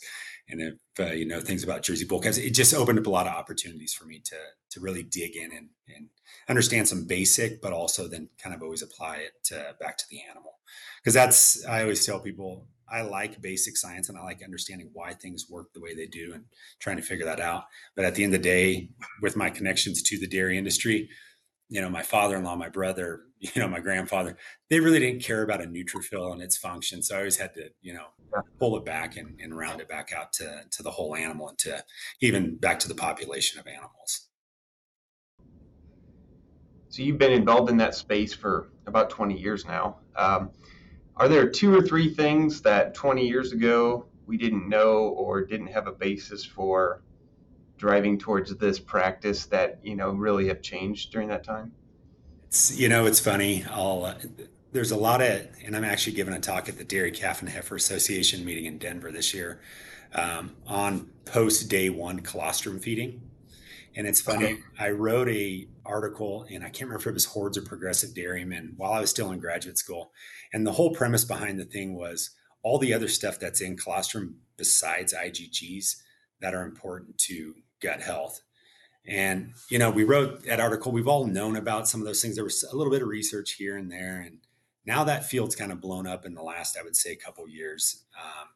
and 0.49 0.61
if 0.61 0.73
uh, 0.99 1.13
you 1.13 1.25
know 1.25 1.41
things 1.41 1.63
about 1.63 1.83
Jersey 1.83 2.05
bull 2.05 2.19
calves, 2.19 2.37
it 2.37 2.51
just 2.51 2.73
opened 2.73 2.99
up 2.99 3.07
a 3.07 3.11
lot 3.11 3.27
of 3.27 3.33
opportunities 3.33 3.93
for 3.93 4.05
me 4.05 4.21
to 4.25 4.37
to 4.71 4.79
really 4.79 5.03
dig 5.03 5.35
in 5.35 5.51
and, 5.51 5.69
and 5.95 6.09
understand 6.49 6.87
some 6.87 7.05
basic, 7.07 7.61
but 7.61 7.73
also 7.73 8.07
then 8.07 8.29
kind 8.41 8.55
of 8.55 8.61
always 8.61 8.81
apply 8.81 9.17
it 9.17 9.79
back 9.79 9.97
to 9.97 10.05
the 10.09 10.19
animal. 10.29 10.59
Because 11.01 11.13
that's 11.13 11.65
I 11.65 11.81
always 11.81 12.05
tell 12.05 12.19
people 12.19 12.67
I 12.91 13.01
like 13.01 13.41
basic 13.41 13.77
science 13.77 14.09
and 14.09 14.17
I 14.17 14.23
like 14.23 14.43
understanding 14.43 14.89
why 14.93 15.13
things 15.13 15.47
work 15.49 15.73
the 15.73 15.81
way 15.81 15.95
they 15.95 16.05
do 16.05 16.33
and 16.33 16.45
trying 16.79 16.97
to 16.97 17.03
figure 17.03 17.25
that 17.25 17.39
out. 17.39 17.65
But 17.95 18.05
at 18.05 18.15
the 18.15 18.23
end 18.23 18.33
of 18.35 18.41
the 18.41 18.47
day, 18.47 18.89
with 19.21 19.35
my 19.35 19.49
connections 19.49 20.01
to 20.03 20.19
the 20.19 20.27
dairy 20.27 20.57
industry, 20.57 21.09
you 21.69 21.81
know, 21.81 21.89
my 21.89 22.03
father-in-law, 22.03 22.55
my 22.55 22.69
brother, 22.69 23.21
you 23.39 23.61
know, 23.61 23.67
my 23.67 23.79
grandfather, 23.79 24.37
they 24.69 24.79
really 24.79 24.99
didn't 24.99 25.23
care 25.23 25.41
about 25.41 25.63
a 25.63 25.65
neutrophil 25.65 26.31
and 26.31 26.41
its 26.41 26.57
function. 26.57 27.01
So 27.01 27.15
I 27.15 27.19
always 27.19 27.37
had 27.37 27.53
to, 27.55 27.69
you 27.81 27.93
know, 27.93 28.05
pull 28.59 28.77
it 28.77 28.85
back 28.85 29.17
and, 29.17 29.39
and 29.41 29.57
round 29.57 29.81
it 29.81 29.87
back 29.87 30.11
out 30.15 30.33
to, 30.33 30.61
to 30.69 30.83
the 30.83 30.91
whole 30.91 31.15
animal 31.15 31.49
and 31.49 31.57
to 31.59 31.83
even 32.21 32.57
back 32.57 32.79
to 32.79 32.87
the 32.87 32.95
population 32.95 33.59
of 33.59 33.67
animals. 33.67 34.27
So 36.89 37.01
you've 37.01 37.17
been 37.17 37.33
involved 37.33 37.69
in 37.69 37.77
that 37.77 37.95
space 37.95 38.33
for 38.33 38.69
about 38.87 39.09
20 39.09 39.37
years 39.37 39.65
now. 39.65 39.97
Um, 40.15 40.51
are 41.17 41.27
there 41.27 41.49
two 41.49 41.73
or 41.73 41.81
three 41.81 42.13
things 42.13 42.61
that 42.61 42.93
20 42.93 43.25
years 43.25 43.51
ago 43.51 44.05
we 44.25 44.37
didn't 44.37 44.67
know 44.67 45.09
or 45.09 45.43
didn't 45.43 45.67
have 45.67 45.87
a 45.87 45.91
basis 45.91 46.43
for 46.43 47.01
driving 47.77 48.17
towards 48.17 48.55
this 48.57 48.79
practice 48.79 49.45
that 49.45 49.79
you 49.83 49.95
know 49.95 50.11
really 50.11 50.47
have 50.47 50.61
changed 50.61 51.11
during 51.11 51.27
that 51.29 51.43
time? 51.43 51.71
It's 52.47 52.77
you 52.77 52.89
know 52.89 53.05
it's 53.05 53.19
funny. 53.19 53.65
I'll 53.69 54.05
uh, 54.05 54.15
there's 54.71 54.91
a 54.91 54.97
lot 54.97 55.21
of 55.21 55.47
and 55.63 55.75
I'm 55.75 55.83
actually 55.83 56.15
giving 56.15 56.33
a 56.33 56.39
talk 56.39 56.67
at 56.67 56.77
the 56.77 56.83
Dairy 56.83 57.11
Calf 57.11 57.41
and 57.41 57.49
Heifer 57.49 57.75
Association 57.75 58.43
meeting 58.43 58.65
in 58.65 58.77
Denver 58.77 59.11
this 59.11 59.33
year 59.33 59.59
um, 60.13 60.55
on 60.67 61.09
post 61.25 61.69
day 61.69 61.89
one 61.89 62.19
colostrum 62.19 62.79
feeding. 62.79 63.21
And 63.95 64.05
it's 64.05 64.19
funny. 64.21 64.45
Okay. 64.45 64.57
I 64.77 64.89
wrote 64.89 65.29
a 65.29 65.67
article, 65.85 66.45
and 66.51 66.63
I 66.63 66.67
can't 66.67 66.81
remember 66.81 67.01
if 67.01 67.07
it 67.07 67.13
was 67.13 67.25
Hoard's 67.25 67.57
or 67.57 67.61
Progressive 67.61 68.13
Dairyman 68.13 68.73
while 68.75 68.91
I 68.91 68.99
was 68.99 69.09
still 69.09 69.31
in 69.31 69.39
graduate 69.39 69.77
school. 69.77 70.11
And 70.51 70.67
the 70.67 70.73
whole 70.73 70.93
premise 70.93 71.23
behind 71.23 71.59
the 71.59 71.65
thing 71.65 71.95
was 71.95 72.31
all 72.61 72.77
the 72.77 72.93
other 72.93 73.07
stuff 73.07 73.39
that's 73.39 73.61
in 73.61 73.77
colostrum 73.77 74.37
besides 74.57 75.13
IgGs 75.13 75.95
that 76.41 76.53
are 76.53 76.63
important 76.63 77.17
to 77.19 77.53
gut 77.81 78.01
health. 78.01 78.41
And, 79.07 79.53
you 79.69 79.79
know, 79.79 79.91
we 79.91 80.03
wrote 80.03 80.43
that 80.45 80.59
article. 80.59 80.91
We've 80.91 81.07
all 81.07 81.25
known 81.25 81.55
about 81.55 81.87
some 81.87 82.01
of 82.01 82.07
those 82.07 82.21
things. 82.21 82.35
There 82.35 82.43
was 82.43 82.63
a 82.63 82.75
little 82.75 82.91
bit 82.91 83.03
of 83.03 83.07
research 83.07 83.51
here 83.51 83.77
and 83.77 83.91
there. 83.91 84.19
And 84.19 84.39
Now 84.85 85.03
that 85.05 85.25
field's 85.25 85.55
kind 85.55 85.71
of 85.71 85.79
blown 85.79 86.07
up 86.07 86.25
in 86.25 86.33
the 86.33 86.41
last, 86.41 86.77
I 86.77 86.83
would 86.83 86.95
say, 86.95 87.15
couple 87.15 87.47
years. 87.47 88.03
Um, 88.19 88.49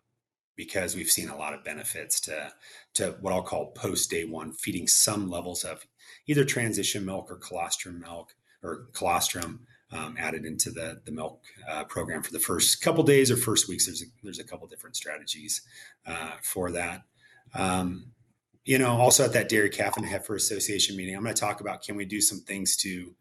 because 0.56 0.94
we've 0.94 1.10
seen 1.10 1.30
a 1.30 1.38
lot 1.38 1.54
of 1.54 1.64
benefits 1.64 2.20
to 2.20 2.52
to 3.00 3.18
what 3.22 3.34
I'll 3.34 3.42
call 3.42 3.72
post 3.72 4.10
day 4.10 4.26
one, 4.26 4.54
feeding 4.54 4.88
some 4.88 5.30
levels 5.30 5.64
of 5.64 5.86
either 6.28 6.46
transition 6.46 7.06
milk 7.06 7.32
or 7.32 7.36
colostrum 7.36 8.00
milk 8.00 8.36
or 8.64 8.88
colostrum 8.94 9.62
um, 9.92 10.16
added 10.20 10.46
into 10.46 10.70
the 10.70 11.02
the 11.06 11.12
milk 11.12 11.42
uh, 11.70 11.84
program 11.86 12.22
for 12.22 12.32
the 12.32 12.40
first 12.40 12.82
couple 12.82 13.04
days 13.04 13.32
or 13.32 13.38
first 13.38 13.68
weeks. 13.68 13.86
There's 13.86 14.04
a, 14.04 14.06
there's 14.24 14.40
a 14.40 14.44
couple 14.44 14.68
different 14.68 14.96
strategies 14.96 15.62
uh, 16.06 16.34
for 16.44 16.72
that. 16.72 17.04
Um, 17.54 18.12
you 18.66 18.78
know, 18.78 18.92
also 18.92 19.26
at 19.26 19.34
that 19.34 19.50
Dairy 19.50 19.70
Calf 19.70 19.98
and 19.98 20.06
Heifer 20.06 20.36
Association 20.36 20.96
meeting, 20.96 21.16
I'm 21.16 21.24
going 21.24 21.34
to 21.34 21.40
talk 21.40 21.62
about 21.62 21.82
can 21.82 21.96
we 21.96 22.06
do 22.06 22.22
some 22.22 22.40
things 22.42 22.76
to 22.78 23.16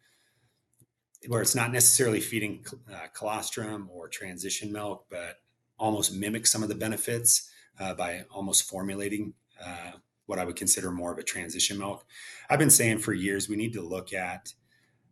where 1.26 1.40
it's 1.40 1.54
not 1.54 1.72
necessarily 1.72 2.20
feeding 2.20 2.64
uh, 2.92 3.06
colostrum 3.14 3.88
or 3.92 4.08
transition 4.08 4.72
milk, 4.72 5.06
but 5.10 5.36
almost 5.78 6.12
mimic 6.12 6.46
some 6.46 6.62
of 6.62 6.68
the 6.68 6.74
benefits 6.74 7.50
uh, 7.80 7.94
by 7.94 8.24
almost 8.30 8.68
formulating 8.68 9.32
uh, 9.64 9.92
what 10.26 10.38
I 10.38 10.44
would 10.44 10.56
consider 10.56 10.90
more 10.90 11.12
of 11.12 11.18
a 11.18 11.22
transition 11.22 11.78
milk. 11.78 12.04
I've 12.50 12.58
been 12.58 12.70
saying 12.70 12.98
for 12.98 13.12
years 13.12 13.48
we 13.48 13.56
need 13.56 13.72
to 13.72 13.82
look 13.82 14.12
at 14.12 14.52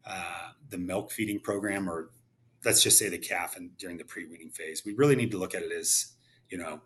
uh, 0.06 0.50
the 0.68 0.78
milk 0.78 1.10
feeding 1.10 1.40
program, 1.40 1.88
or 1.88 2.10
let's 2.64 2.82
just 2.82 2.98
say 2.98 3.08
the 3.08 3.18
calf, 3.18 3.56
and 3.56 3.76
during 3.78 3.96
the 3.96 4.04
pre-weaning 4.04 4.50
phase, 4.50 4.82
we 4.84 4.94
really 4.94 5.16
need 5.16 5.30
to 5.30 5.38
look 5.38 5.54
at 5.54 5.62
it 5.62 5.72
as 5.72 6.12
you 6.48 6.58
know 6.58 6.80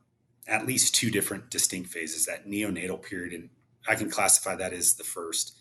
at 0.46 0.66
least 0.66 0.94
two 0.94 1.10
different 1.10 1.50
distinct 1.50 1.90
phases. 1.90 2.26
That 2.26 2.46
neonatal 2.46 3.02
period, 3.02 3.32
and 3.32 3.50
I 3.88 3.94
can 3.94 4.10
classify 4.10 4.56
that 4.56 4.72
as 4.72 4.94
the 4.94 5.04
first 5.04 5.56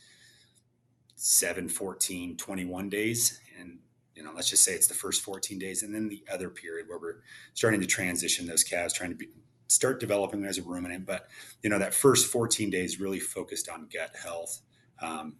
7, 1.16 1.68
14, 1.68 2.38
21 2.38 2.90
days, 2.90 3.42
and 3.60 3.80
you 4.16 4.24
know, 4.24 4.32
let's 4.36 4.50
just 4.50 4.64
say 4.64 4.74
it's 4.74 4.88
the 4.88 4.94
first 4.94 5.22
14 5.22 5.58
days, 5.58 5.84
and 5.84 5.94
then 5.94 6.10
the 6.10 6.24
other 6.32 6.50
period 6.50 6.88
where 6.88 7.00
we're 7.00 7.22
starting 7.54 7.82
to 7.82 7.88
transition 7.88 8.46
those 8.46 8.64
calves, 8.64 8.94
trying 8.94 9.12
to 9.12 9.16
be, 9.16 9.30
start 9.70 10.00
developing 10.00 10.44
as 10.44 10.58
a 10.58 10.64
ruminant. 10.64 11.06
But 11.06 11.28
you 11.64 11.70
know, 11.70 11.80
that 11.80 11.94
first 11.94 12.28
14 12.28 12.70
days 12.70 13.00
really 13.00 13.20
focused 13.20 13.70
on 13.70 13.88
gut 13.94 14.12
health, 14.22 14.62
um, 15.02 15.36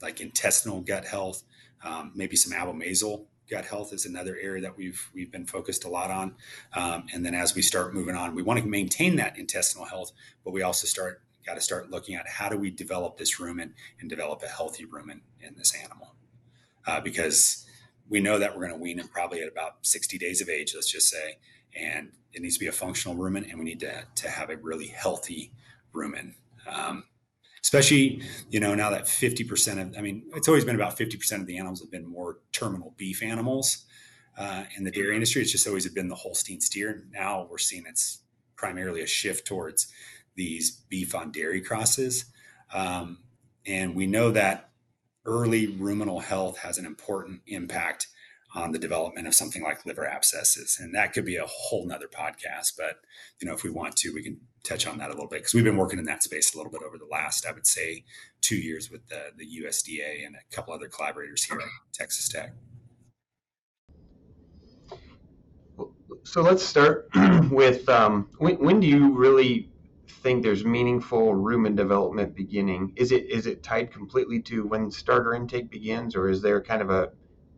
like 0.00 0.20
intestinal 0.20 0.80
gut 0.80 1.04
health, 1.04 1.42
um, 1.82 2.12
maybe 2.14 2.36
some 2.36 2.52
abomasal 2.52 3.26
gut 3.50 3.64
health 3.64 3.92
is 3.92 4.06
another 4.06 4.38
area 4.40 4.62
that 4.62 4.76
we've 4.76 5.10
we've 5.12 5.32
been 5.32 5.46
focused 5.46 5.84
a 5.84 5.88
lot 5.88 6.10
on. 6.10 6.36
Um, 6.74 7.06
and 7.12 7.26
then 7.26 7.34
as 7.34 7.54
we 7.54 7.62
start 7.62 7.92
moving 7.92 8.14
on, 8.14 8.34
we 8.34 8.42
want 8.42 8.60
to 8.60 8.66
maintain 8.66 9.16
that 9.16 9.36
intestinal 9.36 9.86
health, 9.86 10.12
but 10.44 10.52
we 10.52 10.62
also 10.62 10.86
start 10.86 11.22
got 11.46 11.54
to 11.54 11.60
start 11.60 11.90
looking 11.90 12.14
at 12.14 12.28
how 12.28 12.48
do 12.48 12.56
we 12.56 12.70
develop 12.70 13.16
this 13.16 13.40
rumen 13.40 13.72
and 13.98 14.10
develop 14.10 14.42
a 14.42 14.46
healthy 14.46 14.84
rumen 14.84 15.20
in 15.40 15.54
this 15.56 15.74
animal, 15.74 16.14
uh, 16.86 17.00
because 17.00 17.66
we 18.10 18.20
know 18.20 18.38
that 18.38 18.54
we're 18.54 18.66
going 18.66 18.78
to 18.78 18.82
wean 18.82 18.98
them 18.98 19.08
probably 19.08 19.40
at 19.40 19.48
about 19.48 19.76
60 19.82 20.18
days 20.18 20.40
of 20.42 20.48
age, 20.48 20.72
let's 20.74 20.90
just 20.90 21.08
say. 21.08 21.38
And 21.78 22.12
it 22.32 22.42
needs 22.42 22.54
to 22.54 22.60
be 22.60 22.66
a 22.66 22.72
functional 22.72 23.16
rumen, 23.16 23.48
and 23.48 23.58
we 23.58 23.64
need 23.64 23.80
to, 23.80 24.04
to 24.16 24.28
have 24.28 24.50
a 24.50 24.56
really 24.56 24.86
healthy 24.86 25.52
rumen. 25.94 26.34
Um, 26.66 27.04
especially, 27.62 28.22
you 28.48 28.60
know, 28.60 28.74
now 28.74 28.90
that 28.90 29.04
50% 29.04 29.80
of, 29.80 29.98
I 29.98 30.00
mean, 30.00 30.24
it's 30.34 30.48
always 30.48 30.64
been 30.64 30.74
about 30.74 30.96
50% 30.96 31.40
of 31.40 31.46
the 31.46 31.58
animals 31.58 31.80
have 31.80 31.90
been 31.90 32.06
more 32.06 32.38
terminal 32.52 32.94
beef 32.96 33.22
animals 33.22 33.84
uh, 34.38 34.64
in 34.76 34.84
the 34.84 34.90
dairy 34.90 35.14
industry. 35.14 35.42
It's 35.42 35.52
just 35.52 35.66
always 35.66 35.88
been 35.88 36.08
the 36.08 36.14
Holstein 36.14 36.60
steer. 36.60 37.04
Now 37.12 37.46
we're 37.50 37.58
seeing 37.58 37.84
it's 37.86 38.22
primarily 38.56 39.02
a 39.02 39.06
shift 39.06 39.46
towards 39.46 39.92
these 40.34 40.82
beef 40.88 41.14
on 41.14 41.32
dairy 41.32 41.60
crosses. 41.60 42.26
Um, 42.72 43.18
and 43.66 43.94
we 43.94 44.06
know 44.06 44.30
that 44.30 44.70
early 45.26 45.66
ruminal 45.66 46.20
health 46.20 46.58
has 46.58 46.78
an 46.78 46.86
important 46.86 47.42
impact 47.46 48.08
on 48.54 48.72
the 48.72 48.78
development 48.78 49.26
of 49.26 49.34
something 49.34 49.62
like 49.62 49.84
liver 49.86 50.06
abscesses 50.06 50.78
and 50.80 50.94
that 50.94 51.12
could 51.12 51.24
be 51.24 51.36
a 51.36 51.46
whole 51.46 51.86
nother 51.86 52.08
podcast 52.08 52.72
but 52.76 53.00
you 53.40 53.46
know 53.46 53.54
if 53.54 53.62
we 53.62 53.70
want 53.70 53.94
to 53.96 54.12
we 54.12 54.22
can 54.22 54.38
touch 54.64 54.86
on 54.86 54.98
that 54.98 55.08
a 55.08 55.12
little 55.12 55.28
bit 55.28 55.38
because 55.38 55.54
we've 55.54 55.64
been 55.64 55.76
working 55.76 55.98
in 55.98 56.04
that 56.04 56.22
space 56.22 56.52
a 56.54 56.56
little 56.56 56.72
bit 56.72 56.82
over 56.82 56.98
the 56.98 57.06
last 57.10 57.46
i 57.46 57.52
would 57.52 57.66
say 57.66 58.04
two 58.40 58.56
years 58.56 58.90
with 58.90 59.06
the, 59.08 59.30
the 59.36 59.62
usda 59.62 60.26
and 60.26 60.34
a 60.34 60.54
couple 60.54 60.74
other 60.74 60.88
collaborators 60.88 61.44
here 61.44 61.60
at 61.60 61.66
texas 61.92 62.28
tech 62.28 62.52
so 66.22 66.42
let's 66.42 66.62
start 66.62 67.08
with 67.50 67.88
um, 67.88 68.28
when, 68.38 68.56
when 68.56 68.80
do 68.80 68.86
you 68.86 69.12
really 69.12 69.70
think 70.22 70.42
there's 70.42 70.64
meaningful 70.64 71.34
rumen 71.34 71.74
development 71.74 72.34
beginning? 72.34 72.92
Is 72.96 73.12
it 73.12 73.30
is 73.30 73.46
it 73.46 73.62
tied 73.62 73.92
completely 73.92 74.40
to 74.42 74.66
when 74.66 74.90
starter 74.90 75.34
intake 75.34 75.70
begins, 75.70 76.14
or 76.14 76.28
is 76.28 76.42
there 76.42 76.60
kind 76.60 76.82
of 76.82 76.90
a 76.90 77.10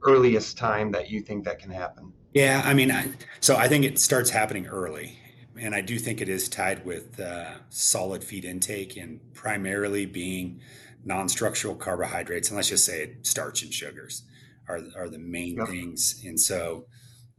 earliest 0.05 0.59
time 0.59 0.91
that 0.93 1.11
you 1.11 1.21
think 1.21 1.45
that 1.45 1.59
can 1.59 1.71
happen? 1.71 2.13
Yeah, 2.35 2.63
I 2.65 2.75
mean, 2.75 2.91
I, 2.91 3.09
so 3.41 3.57
I 3.57 3.69
think 3.69 3.85
it 3.85 3.99
starts 3.99 4.31
happening 4.31 4.67
early, 4.67 5.19
and 5.61 5.75
I 5.75 5.81
do 5.81 5.99
think 5.99 6.21
it 6.21 6.29
is 6.29 6.49
tied 6.49 6.85
with 6.85 7.21
uh, 7.21 7.51
solid 7.69 8.25
feed 8.25 8.45
intake 8.45 8.97
and 8.97 9.21
primarily 9.35 10.07
being 10.07 10.61
non-structural 11.05 11.75
carbohydrates, 11.75 12.49
and 12.49 12.57
let's 12.57 12.69
just 12.69 12.87
say 12.87 13.17
starch 13.23 13.63
and 13.63 13.73
sugars 13.73 14.23
are 14.69 14.81
are 14.97 15.09
the 15.09 15.19
main 15.19 15.57
yep. 15.57 15.69
things, 15.69 16.23
and 16.25 16.41
so 16.41 16.87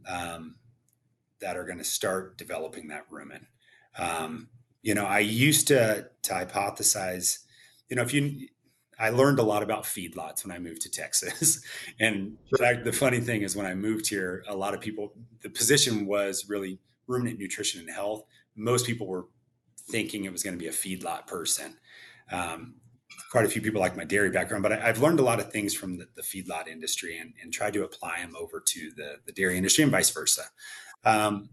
um, 0.08 0.56
that 1.40 1.56
are 1.56 1.64
going 1.64 1.78
to 1.78 1.84
start 1.84 2.38
developing 2.38 2.88
that 2.88 3.10
rumen. 3.10 3.46
Um, 3.98 4.48
you 4.82 4.94
know, 4.94 5.06
I 5.06 5.20
used 5.20 5.66
to 5.68 6.08
to 6.22 6.32
hypothesize, 6.32 7.38
you 7.88 7.96
know, 7.96 8.02
if 8.02 8.14
you 8.14 8.48
I 8.98 9.10
learned 9.10 9.38
a 9.38 9.42
lot 9.42 9.62
about 9.62 9.84
feedlots 9.84 10.44
when 10.44 10.54
I 10.54 10.58
moved 10.58 10.82
to 10.82 10.90
Texas. 10.90 11.62
and 12.00 12.36
fact, 12.58 12.84
the 12.84 12.92
funny 12.92 13.20
thing 13.20 13.42
is 13.42 13.56
when 13.56 13.66
I 13.66 13.74
moved 13.74 14.08
here, 14.08 14.44
a 14.48 14.56
lot 14.56 14.74
of 14.74 14.80
people 14.80 15.14
the 15.42 15.50
position 15.50 16.06
was 16.06 16.48
really 16.48 16.78
ruminant 17.06 17.38
nutrition 17.38 17.80
and 17.80 17.90
health. 17.90 18.24
Most 18.56 18.86
people 18.86 19.06
were 19.06 19.26
thinking 19.90 20.24
it 20.24 20.32
was 20.32 20.42
going 20.42 20.54
to 20.54 20.62
be 20.62 20.68
a 20.68 20.72
feedlot 20.72 21.26
person. 21.26 21.76
Um, 22.32 22.76
quite 23.30 23.44
a 23.44 23.48
few 23.48 23.62
people 23.62 23.80
like 23.80 23.96
my 23.96 24.04
dairy 24.04 24.30
background, 24.30 24.62
but 24.62 24.72
I, 24.72 24.86
have 24.86 25.00
learned 25.00 25.20
a 25.20 25.24
lot 25.24 25.38
of 25.38 25.52
things 25.52 25.74
from 25.74 25.98
the, 25.98 26.08
the 26.14 26.22
feedlot 26.22 26.68
industry 26.68 27.18
and, 27.18 27.32
and, 27.42 27.52
tried 27.52 27.74
to 27.74 27.84
apply 27.84 28.20
them 28.20 28.34
over 28.36 28.60
to 28.60 28.90
the, 28.96 29.16
the 29.26 29.32
dairy 29.32 29.56
industry 29.56 29.82
and 29.82 29.92
vice 29.92 30.10
versa. 30.10 30.42
Um, 31.04 31.50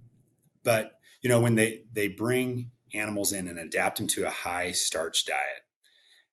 but 0.64 0.94
you 1.22 1.30
know, 1.30 1.40
when 1.40 1.56
they 1.56 1.84
they 1.94 2.08
bring 2.08 2.72
animals 2.94 3.34
in 3.34 3.48
and 3.48 3.60
adapt 3.60 3.98
them 3.98 4.08
to 4.08 4.26
a 4.26 4.30
high 4.30 4.72
starch 4.72 5.26
diet, 5.26 5.66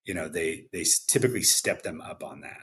you 0.09 0.15
know, 0.15 0.27
they 0.27 0.65
they 0.73 0.85
typically 1.07 1.43
step 1.43 1.83
them 1.83 2.01
up 2.01 2.25
on 2.25 2.41
that 2.41 2.63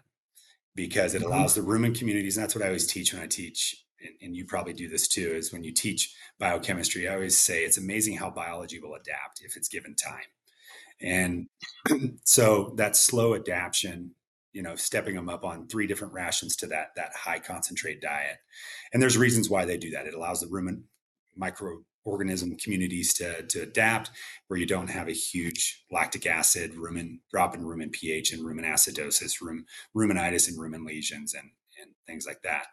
because 0.73 1.13
it 1.13 1.21
mm-hmm. 1.21 1.31
allows 1.31 1.53
the 1.53 1.61
rumen 1.61 1.97
communities, 1.97 2.35
and 2.35 2.43
that's 2.43 2.55
what 2.55 2.63
I 2.63 2.67
always 2.67 2.87
teach 2.87 3.13
when 3.13 3.21
I 3.21 3.27
teach, 3.27 3.85
and, 4.01 4.13
and 4.19 4.35
you 4.35 4.45
probably 4.45 4.73
do 4.73 4.89
this 4.89 5.07
too, 5.07 5.31
is 5.35 5.53
when 5.53 5.63
you 5.63 5.71
teach 5.71 6.15
biochemistry, 6.39 7.07
I 7.07 7.13
always 7.13 7.39
say 7.39 7.63
it's 7.63 7.77
amazing 7.77 8.17
how 8.17 8.31
biology 8.31 8.79
will 8.79 8.95
adapt 8.95 9.41
if 9.43 9.55
it's 9.55 9.69
given 9.69 9.95
time. 9.95 10.25
And 10.99 11.47
so 12.23 12.73
that 12.77 12.95
slow 12.95 13.35
adaptation 13.35 14.15
you 14.51 14.63
know 14.63 14.75
stepping 14.75 15.15
them 15.15 15.29
up 15.29 15.43
on 15.43 15.67
three 15.67 15.85
different 15.85 16.13
rations 16.13 16.55
to 16.55 16.67
that 16.67 16.95
that 16.95 17.13
high 17.13 17.39
concentrate 17.39 18.01
diet 18.01 18.37
and 18.93 19.01
there's 19.01 19.17
reasons 19.17 19.49
why 19.49 19.65
they 19.65 19.77
do 19.77 19.91
that 19.91 20.07
it 20.07 20.13
allows 20.13 20.39
the 20.39 20.47
rumen 20.47 20.83
micro 21.35 21.83
organism 22.05 22.55
communities 22.57 23.13
to, 23.15 23.41
to 23.43 23.61
adapt 23.61 24.11
where 24.47 24.59
you 24.59 24.65
don't 24.65 24.89
have 24.89 25.07
a 25.07 25.13
huge 25.13 25.83
lactic 25.91 26.25
acid 26.25 26.73
rumen 26.75 27.19
drop 27.31 27.55
in 27.55 27.63
rumen 27.63 27.91
pH 27.91 28.31
and 28.31 28.43
rumen 28.43 28.63
acidosis, 28.63 29.41
rum, 29.41 29.65
rumenitis 29.95 30.47
and 30.47 30.57
rumen 30.57 30.85
lesions 30.85 31.33
and, 31.33 31.49
and 31.81 31.91
things 32.07 32.25
like 32.25 32.41
that. 32.43 32.67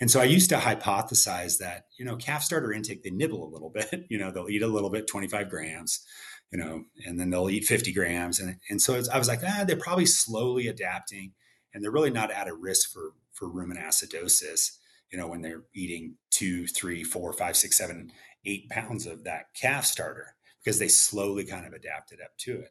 And 0.00 0.10
so 0.10 0.20
I 0.20 0.24
used 0.24 0.48
to 0.50 0.56
hypothesize 0.56 1.58
that, 1.58 1.84
you 1.98 2.04
know, 2.04 2.16
calf 2.16 2.42
starter 2.42 2.72
intake, 2.72 3.02
they 3.02 3.10
nibble 3.10 3.46
a 3.46 3.52
little 3.52 3.70
bit, 3.74 4.06
you 4.08 4.18
know, 4.18 4.30
they'll 4.30 4.48
eat 4.48 4.62
a 4.62 4.66
little 4.66 4.90
bit, 4.90 5.06
25 5.06 5.48
grams, 5.48 6.04
you 6.50 6.58
know, 6.58 6.82
and 7.06 7.20
then 7.20 7.30
they'll 7.30 7.50
eat 7.50 7.64
50 7.64 7.92
grams. 7.92 8.40
And, 8.40 8.56
and 8.70 8.80
so 8.80 9.00
I 9.12 9.18
was 9.18 9.28
like, 9.28 9.40
ah, 9.46 9.64
they're 9.66 9.76
probably 9.76 10.06
slowly 10.06 10.68
adapting 10.68 11.32
and 11.74 11.82
they're 11.82 11.92
really 11.92 12.10
not 12.10 12.30
at 12.30 12.48
a 12.48 12.54
risk 12.54 12.90
for, 12.90 13.12
for 13.32 13.48
rumen 13.48 13.82
acidosis, 13.82 14.78
you 15.10 15.18
know, 15.18 15.28
when 15.28 15.42
they're 15.42 15.62
eating 15.74 16.16
two, 16.30 16.66
three, 16.66 17.04
four, 17.04 17.32
five, 17.32 17.56
six, 17.56 17.76
seven, 17.76 18.10
eight 18.44 18.68
pounds 18.70 19.06
of 19.06 19.24
that 19.24 19.46
calf 19.54 19.84
starter 19.84 20.34
because 20.62 20.78
they 20.78 20.88
slowly 20.88 21.44
kind 21.44 21.66
of 21.66 21.72
adapted 21.72 22.20
up 22.20 22.36
to 22.38 22.60
it. 22.60 22.70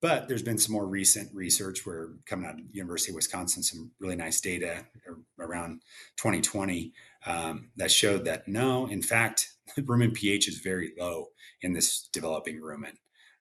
But 0.00 0.28
there's 0.28 0.42
been 0.42 0.58
some 0.58 0.74
more 0.74 0.86
recent 0.86 1.34
research 1.34 1.86
where 1.86 2.10
coming 2.26 2.46
out 2.46 2.60
of 2.60 2.66
University 2.72 3.12
of 3.12 3.16
Wisconsin, 3.16 3.62
some 3.62 3.90
really 3.98 4.16
nice 4.16 4.40
data 4.40 4.84
around 5.40 5.80
2020 6.18 6.92
um, 7.24 7.70
that 7.76 7.90
showed 7.90 8.26
that 8.26 8.46
no, 8.46 8.86
in 8.86 9.00
fact, 9.00 9.48
rumen 9.78 10.12
pH 10.12 10.48
is 10.48 10.58
very 10.58 10.92
low 10.98 11.28
in 11.62 11.72
this 11.72 12.08
developing 12.12 12.60
rumen. 12.60 12.92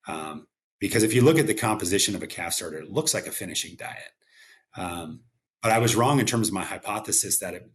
Um, 0.08 0.48
because 0.80 1.04
if 1.04 1.14
you 1.14 1.22
look 1.22 1.38
at 1.38 1.48
the 1.48 1.54
composition 1.54 2.16
of 2.16 2.24
a 2.24 2.28
calf 2.28 2.54
starter, 2.54 2.78
it 2.78 2.90
looks 2.90 3.14
like 3.14 3.28
a 3.28 3.32
finishing 3.32 3.76
diet. 3.78 4.12
Um, 4.78 5.22
but 5.62 5.72
I 5.72 5.80
was 5.80 5.96
wrong 5.96 6.20
in 6.20 6.26
terms 6.26 6.48
of 6.48 6.54
my 6.54 6.64
hypothesis 6.64 7.40
that 7.40 7.54
it 7.54 7.70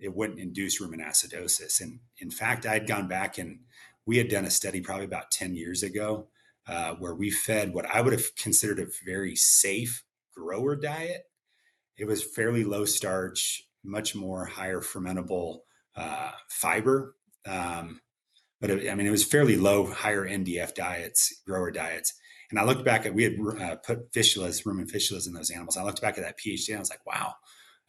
it 0.00 0.14
wouldn't 0.14 0.40
induce 0.40 0.80
rumen 0.80 1.04
acidosis. 1.04 1.80
And 1.80 2.00
in 2.18 2.30
fact, 2.30 2.66
I 2.66 2.74
had 2.74 2.86
gone 2.86 3.08
back 3.08 3.38
and 3.38 3.60
we 4.06 4.18
had 4.18 4.28
done 4.28 4.44
a 4.44 4.50
study 4.50 4.80
probably 4.80 5.04
about 5.04 5.30
10 5.30 5.54
years 5.54 5.82
ago 5.82 6.28
uh, 6.66 6.94
where 6.94 7.14
we 7.14 7.30
fed 7.30 7.74
what 7.74 7.86
I 7.86 8.00
would 8.00 8.12
have 8.12 8.34
considered 8.36 8.80
a 8.80 8.90
very 9.04 9.36
safe 9.36 10.04
grower 10.34 10.76
diet. 10.76 11.22
It 11.96 12.06
was 12.06 12.22
fairly 12.22 12.64
low 12.64 12.84
starch, 12.84 13.62
much 13.84 14.14
more 14.14 14.46
higher 14.46 14.80
fermentable 14.80 15.60
uh, 15.96 16.32
fiber. 16.48 17.14
Um, 17.46 18.00
but 18.60 18.70
it, 18.70 18.90
I 18.90 18.94
mean, 18.94 19.06
it 19.06 19.10
was 19.10 19.24
fairly 19.24 19.56
low, 19.56 19.86
higher 19.86 20.26
NDF 20.26 20.74
diets, 20.74 21.42
grower 21.46 21.70
diets. 21.70 22.14
And 22.50 22.58
I 22.58 22.64
looked 22.64 22.84
back 22.84 23.06
at, 23.06 23.14
we 23.14 23.24
had 23.24 23.36
uh, 23.60 23.76
put 23.76 24.12
fistulas, 24.12 24.64
rumen 24.64 24.90
fistulas 24.90 25.26
in 25.26 25.34
those 25.34 25.50
animals. 25.50 25.76
I 25.76 25.82
looked 25.82 26.00
back 26.00 26.18
at 26.18 26.24
that 26.24 26.36
pH 26.36 26.68
and 26.68 26.76
I 26.76 26.80
was 26.80 26.90
like, 26.90 27.04
wow, 27.06 27.34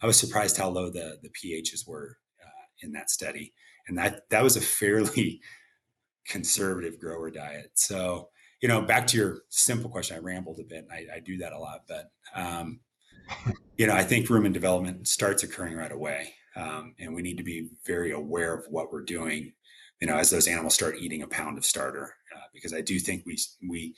I 0.01 0.07
was 0.07 0.19
surprised 0.19 0.57
how 0.57 0.69
low 0.69 0.89
the, 0.89 1.17
the 1.21 1.29
pHs 1.29 1.87
were 1.87 2.17
uh, 2.43 2.65
in 2.81 2.91
that 2.93 3.09
study. 3.09 3.53
And 3.87 3.97
that, 3.97 4.21
that 4.29 4.43
was 4.43 4.57
a 4.57 4.61
fairly 4.61 5.41
conservative 6.27 6.99
grower 6.99 7.29
diet. 7.29 7.71
So, 7.75 8.29
you 8.61 8.67
know, 8.67 8.81
back 8.81 9.07
to 9.07 9.17
your 9.17 9.41
simple 9.49 9.89
question, 9.89 10.17
I 10.17 10.19
rambled 10.19 10.59
a 10.59 10.63
bit. 10.63 10.87
I, 10.91 11.17
I 11.17 11.19
do 11.19 11.37
that 11.37 11.53
a 11.53 11.59
lot, 11.59 11.81
but, 11.87 12.09
um, 12.35 12.79
you 13.77 13.87
know, 13.87 13.93
I 13.93 14.03
think 14.03 14.27
rumen 14.27 14.53
development 14.53 15.07
starts 15.07 15.43
occurring 15.43 15.75
right 15.75 15.91
away. 15.91 16.33
Um, 16.55 16.95
and 16.99 17.13
we 17.13 17.21
need 17.21 17.37
to 17.37 17.43
be 17.43 17.69
very 17.85 18.11
aware 18.11 18.53
of 18.53 18.65
what 18.69 18.91
we're 18.91 19.03
doing, 19.03 19.53
you 19.99 20.07
know, 20.07 20.15
as 20.15 20.29
those 20.29 20.47
animals 20.47 20.73
start 20.73 20.97
eating 20.99 21.21
a 21.21 21.27
pound 21.27 21.57
of 21.57 21.65
starter, 21.65 22.15
uh, 22.35 22.45
because 22.53 22.73
I 22.73 22.81
do 22.81 22.97
think 22.97 23.25
we, 23.25 23.37
we, 23.67 23.93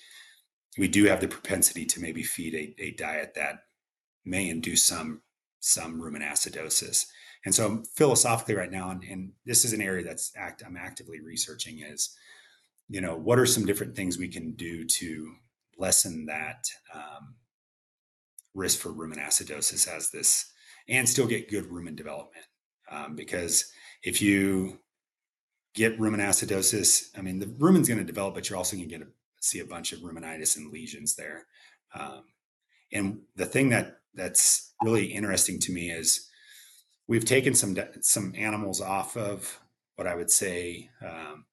we 0.78 0.88
do 0.88 1.06
have 1.06 1.22
the 1.22 1.28
propensity 1.28 1.86
to 1.86 2.02
maybe 2.02 2.24
feed 2.24 2.56
a, 2.56 2.84
a 2.84 2.92
diet 2.92 3.34
that 3.36 3.60
may 4.26 4.50
induce 4.50 4.84
some 4.84 5.22
some 5.68 6.00
rumen 6.00 6.24
acidosis. 6.24 7.06
And 7.46 7.54
so 7.54 7.84
philosophically 7.96 8.56
right 8.56 8.72
now, 8.72 8.90
and, 8.90 9.04
and 9.04 9.32
this 9.46 9.66
is 9.66 9.74
an 9.74 9.82
area 9.82 10.04
that's 10.04 10.32
act 10.36 10.64
I'm 10.66 10.78
actively 10.78 11.20
researching 11.20 11.80
is, 11.80 12.16
you 12.90 13.02
know, 13.02 13.16
what 13.16 13.38
are 13.38 13.46
some 13.46 13.66
different 13.66 13.96
things 13.96 14.18
we 14.18 14.30
can 14.30 14.54
do 14.54 14.86
to 14.86 15.34
lessen 15.78 16.26
that 16.28 16.66
um, 16.94 17.36
risk 18.54 18.80
for 18.80 18.90
rumen 18.90 19.18
acidosis 19.18 19.88
as 19.88 20.10
this 20.10 20.52
and 20.88 21.08
still 21.08 21.28
get 21.28 21.52
good 21.52 21.66
rumen 21.66 21.96
development. 21.96 22.46
Um, 22.90 23.16
because 23.16 23.70
if 24.04 24.22
you 24.22 24.80
get 25.76 26.00
rumen 26.00 26.20
acidosis, 26.20 27.10
I 27.18 27.22
mean, 27.22 27.40
the 27.40 27.54
rumen's 27.60 27.90
going 27.90 28.00
to 28.00 28.06
develop, 28.06 28.36
but 28.36 28.50
you're 28.50 28.58
also 28.58 28.78
going 28.78 28.88
to 28.88 28.98
get 28.98 29.06
a, 29.06 29.10
see 29.42 29.60
a 29.60 29.66
bunch 29.66 29.92
of 29.92 30.00
rumenitis 30.00 30.56
and 30.56 30.72
lesions 30.72 31.16
there. 31.16 31.46
Um, 31.94 32.24
and 32.94 33.20
the 33.36 33.46
thing 33.46 33.70
that 33.70 33.98
that's 34.14 34.67
really 34.84 35.06
interesting 35.06 35.60
to 35.60 35.72
me 35.72 35.92
is 35.92 36.28
we've 37.08 37.26
taken 37.26 37.54
some 37.54 37.78
some 38.02 38.34
animals 38.38 38.82
off 38.82 39.18
of 39.18 39.60
what 39.96 40.08
I 40.08 40.16
would 40.16 40.30
say 40.30 40.90
um, 41.04 41.46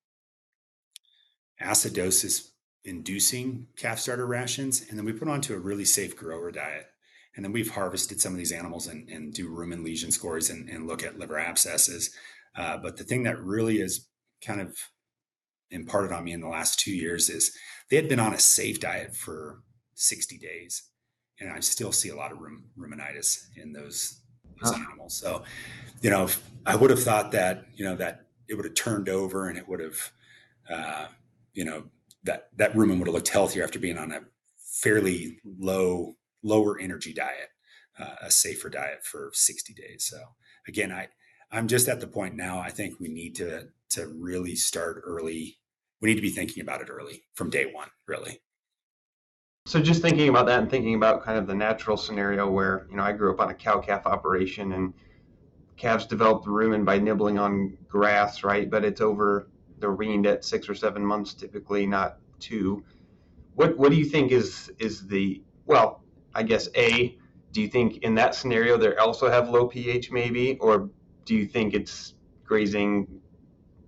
acidosis 1.62 2.48
inducing 2.84 3.66
calf 3.76 3.98
starter 3.98 4.26
rations, 4.26 4.84
and 4.88 4.98
then 4.98 5.06
we 5.06 5.12
put 5.12 5.28
onto 5.28 5.54
a 5.54 5.58
really 5.58 5.84
safe 5.84 6.16
grower 6.16 6.50
diet. 6.50 6.86
And 7.36 7.44
then 7.44 7.52
we've 7.52 7.70
harvested 7.70 8.20
some 8.20 8.32
of 8.32 8.38
these 8.38 8.52
animals 8.52 8.86
and, 8.86 9.08
and 9.08 9.32
do 9.34 9.48
rumen 9.48 9.82
lesion 9.82 10.12
scores 10.12 10.50
and, 10.50 10.68
and 10.68 10.86
look 10.86 11.02
at 11.02 11.18
liver 11.18 11.36
abscesses. 11.36 12.14
Uh, 12.56 12.76
but 12.76 12.96
the 12.96 13.02
thing 13.02 13.24
that 13.24 13.42
really 13.42 13.80
is 13.80 14.08
kind 14.44 14.60
of 14.60 14.76
imparted 15.70 16.12
on 16.12 16.22
me 16.22 16.32
in 16.32 16.40
the 16.40 16.48
last 16.48 16.78
two 16.78 16.92
years 16.94 17.28
is 17.28 17.56
they 17.90 17.96
had 17.96 18.08
been 18.08 18.20
on 18.20 18.34
a 18.34 18.38
safe 18.38 18.78
diet 18.78 19.16
for 19.16 19.62
60 19.94 20.38
days 20.38 20.90
and 21.40 21.50
I 21.50 21.60
still 21.60 21.92
see 21.92 22.10
a 22.10 22.16
lot 22.16 22.32
of 22.32 22.38
rum, 22.40 22.64
rumenitis 22.78 23.46
in 23.56 23.72
those, 23.72 24.20
those 24.62 24.72
huh. 24.72 24.82
animals. 24.86 25.14
So, 25.14 25.42
you 26.00 26.10
know, 26.10 26.28
I 26.66 26.76
would 26.76 26.90
have 26.90 27.02
thought 27.02 27.32
that 27.32 27.66
you 27.74 27.84
know 27.84 27.96
that 27.96 28.26
it 28.48 28.54
would 28.54 28.64
have 28.64 28.74
turned 28.74 29.08
over 29.08 29.48
and 29.48 29.58
it 29.58 29.68
would 29.68 29.80
have, 29.80 30.12
uh, 30.70 31.06
you 31.52 31.64
know, 31.64 31.84
that 32.24 32.48
that 32.56 32.74
rumen 32.74 32.98
would 32.98 33.08
have 33.08 33.14
looked 33.14 33.28
healthier 33.28 33.64
after 33.64 33.78
being 33.78 33.98
on 33.98 34.12
a 34.12 34.20
fairly 34.58 35.38
low, 35.44 36.16
lower 36.42 36.78
energy 36.78 37.12
diet, 37.12 37.50
uh, 37.98 38.16
a 38.22 38.30
safer 38.30 38.68
diet 38.68 39.04
for 39.04 39.30
60 39.32 39.72
days. 39.74 40.06
So 40.10 40.18
again, 40.68 40.92
I 40.92 41.08
I'm 41.50 41.68
just 41.68 41.88
at 41.88 42.00
the 42.00 42.06
point 42.06 42.34
now. 42.34 42.58
I 42.58 42.70
think 42.70 42.98
we 42.98 43.08
need 43.08 43.36
to 43.36 43.68
to 43.90 44.08
really 44.08 44.56
start 44.56 45.02
early. 45.04 45.58
We 46.00 46.08
need 46.08 46.16
to 46.16 46.22
be 46.22 46.30
thinking 46.30 46.62
about 46.62 46.80
it 46.80 46.90
early 46.90 47.22
from 47.34 47.50
day 47.50 47.70
one, 47.72 47.88
really. 48.06 48.40
So 49.66 49.80
just 49.80 50.02
thinking 50.02 50.28
about 50.28 50.44
that 50.46 50.60
and 50.60 50.70
thinking 50.70 50.94
about 50.94 51.24
kind 51.24 51.38
of 51.38 51.46
the 51.46 51.54
natural 51.54 51.96
scenario 51.96 52.50
where, 52.50 52.86
you 52.90 52.96
know, 52.96 53.02
I 53.02 53.12
grew 53.12 53.32
up 53.32 53.40
on 53.40 53.48
a 53.48 53.54
cow 53.54 53.80
calf 53.80 54.04
operation 54.04 54.72
and 54.72 54.92
calves 55.78 56.06
develop 56.06 56.44
the 56.44 56.50
rumen 56.50 56.84
by 56.84 56.98
nibbling 56.98 57.38
on 57.38 57.78
grass, 57.88 58.44
right? 58.44 58.70
But 58.70 58.84
it's 58.84 59.00
over, 59.00 59.48
they're 59.78 59.94
weaned 59.94 60.26
at 60.26 60.44
six 60.44 60.68
or 60.68 60.74
seven 60.74 61.04
months 61.04 61.32
typically, 61.32 61.86
not 61.86 62.18
two. 62.38 62.84
What 63.54 63.78
what 63.78 63.90
do 63.90 63.96
you 63.96 64.04
think 64.04 64.32
is 64.32 64.70
is 64.78 65.06
the 65.06 65.42
well, 65.64 66.04
I 66.34 66.42
guess 66.42 66.68
A, 66.76 67.16
do 67.52 67.62
you 67.62 67.68
think 67.68 68.02
in 68.02 68.14
that 68.16 68.34
scenario 68.34 68.76
they 68.76 68.94
also 68.96 69.30
have 69.30 69.48
low 69.48 69.66
pH 69.66 70.10
maybe? 70.10 70.58
Or 70.58 70.90
do 71.24 71.34
you 71.34 71.46
think 71.46 71.72
it's 71.72 72.12
grazing 72.44 73.08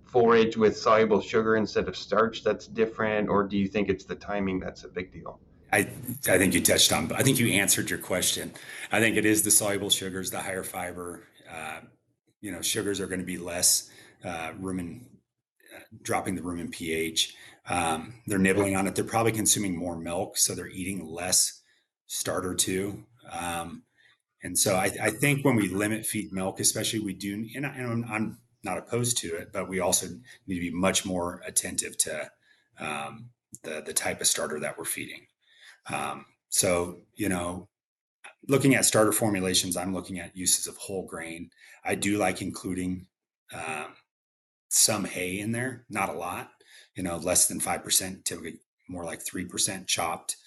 forage 0.05 0.57
with 0.57 0.75
soluble 0.75 1.21
sugar 1.21 1.55
instead 1.55 1.87
of 1.87 1.95
starch 1.95 2.43
that's 2.43 2.65
different? 2.65 3.29
Or 3.29 3.43
do 3.43 3.57
you 3.57 3.67
think 3.67 3.89
it's 3.89 4.05
the 4.05 4.15
timing 4.15 4.59
that's 4.59 4.83
a 4.83 4.87
big 4.87 5.11
deal? 5.11 5.39
I 5.71 5.79
I 6.27 6.37
think 6.37 6.53
you 6.53 6.61
touched 6.61 6.93
on. 6.93 7.07
But 7.07 7.19
I 7.19 7.23
think 7.23 7.39
you 7.39 7.47
answered 7.53 7.89
your 7.89 7.99
question. 7.99 8.53
I 8.91 8.99
think 8.99 9.17
it 9.17 9.25
is 9.25 9.43
the 9.43 9.51
soluble 9.51 9.89
sugars, 9.89 10.31
the 10.31 10.39
higher 10.39 10.63
fiber. 10.63 11.27
Uh, 11.51 11.81
you 12.41 12.51
know, 12.51 12.61
sugars 12.61 12.99
are 12.99 13.07
going 13.07 13.19
to 13.19 13.25
be 13.25 13.37
less 13.37 13.89
uh, 14.23 14.51
rumen, 14.61 15.01
uh, 15.75 15.79
dropping 16.01 16.35
the 16.35 16.41
rumen 16.41 16.71
pH. 16.71 17.35
Um, 17.69 18.13
they're 18.27 18.39
nibbling 18.39 18.75
on 18.75 18.87
it. 18.87 18.95
They're 18.95 19.03
probably 19.03 19.31
consuming 19.33 19.75
more 19.75 19.97
milk, 19.97 20.37
so 20.37 20.55
they're 20.55 20.69
eating 20.69 21.05
less 21.05 21.61
starter 22.05 22.53
too. 22.53 23.03
Um, 23.29 23.83
and 24.43 24.57
so 24.57 24.75
I, 24.75 24.91
I, 25.01 25.09
think 25.09 25.43
when 25.43 25.57
we 25.57 25.67
limit 25.67 26.05
feed 26.05 26.31
milk, 26.31 26.61
especially 26.61 26.99
we 26.99 27.13
do, 27.13 27.45
and, 27.55 27.65
I, 27.65 27.69
I'm 27.69 28.37
not 28.63 28.77
opposed 28.77 29.17
to 29.17 29.35
it, 29.35 29.49
but 29.51 29.67
we 29.67 29.81
also 29.81 30.07
need 30.47 30.55
to 30.55 30.61
be 30.61 30.71
much 30.71 31.05
more 31.05 31.41
attentive 31.45 31.97
to 31.97 32.31
um, 32.79 33.31
the 33.63 33.81
the 33.85 33.93
type 33.93 34.21
of 34.21 34.27
starter 34.27 34.59
that 34.59 34.77
we're 34.77 34.85
feeding. 34.85 35.25
Um, 35.91 36.25
so, 36.49 37.01
you 37.15 37.29
know, 37.29 37.67
looking 38.47 38.75
at 38.75 38.85
starter 38.85 39.11
formulations, 39.11 39.77
I'm 39.77 39.93
looking 39.93 40.19
at 40.19 40.35
uses 40.35 40.67
of 40.67 40.77
whole 40.77 41.05
grain. 41.05 41.49
I 41.83 41.95
do 41.95 42.17
like 42.17 42.41
including 42.41 43.07
um, 43.53 43.93
some 44.69 45.05
hay 45.05 45.39
in 45.39 45.51
there, 45.51 45.85
not 45.89 46.09
a 46.09 46.13
lot, 46.13 46.51
you 46.95 47.03
know, 47.03 47.17
less 47.17 47.47
than 47.47 47.59
5%, 47.59 48.23
typically 48.23 48.59
more 48.89 49.05
like 49.05 49.23
3% 49.23 49.87
chopped. 49.87 50.37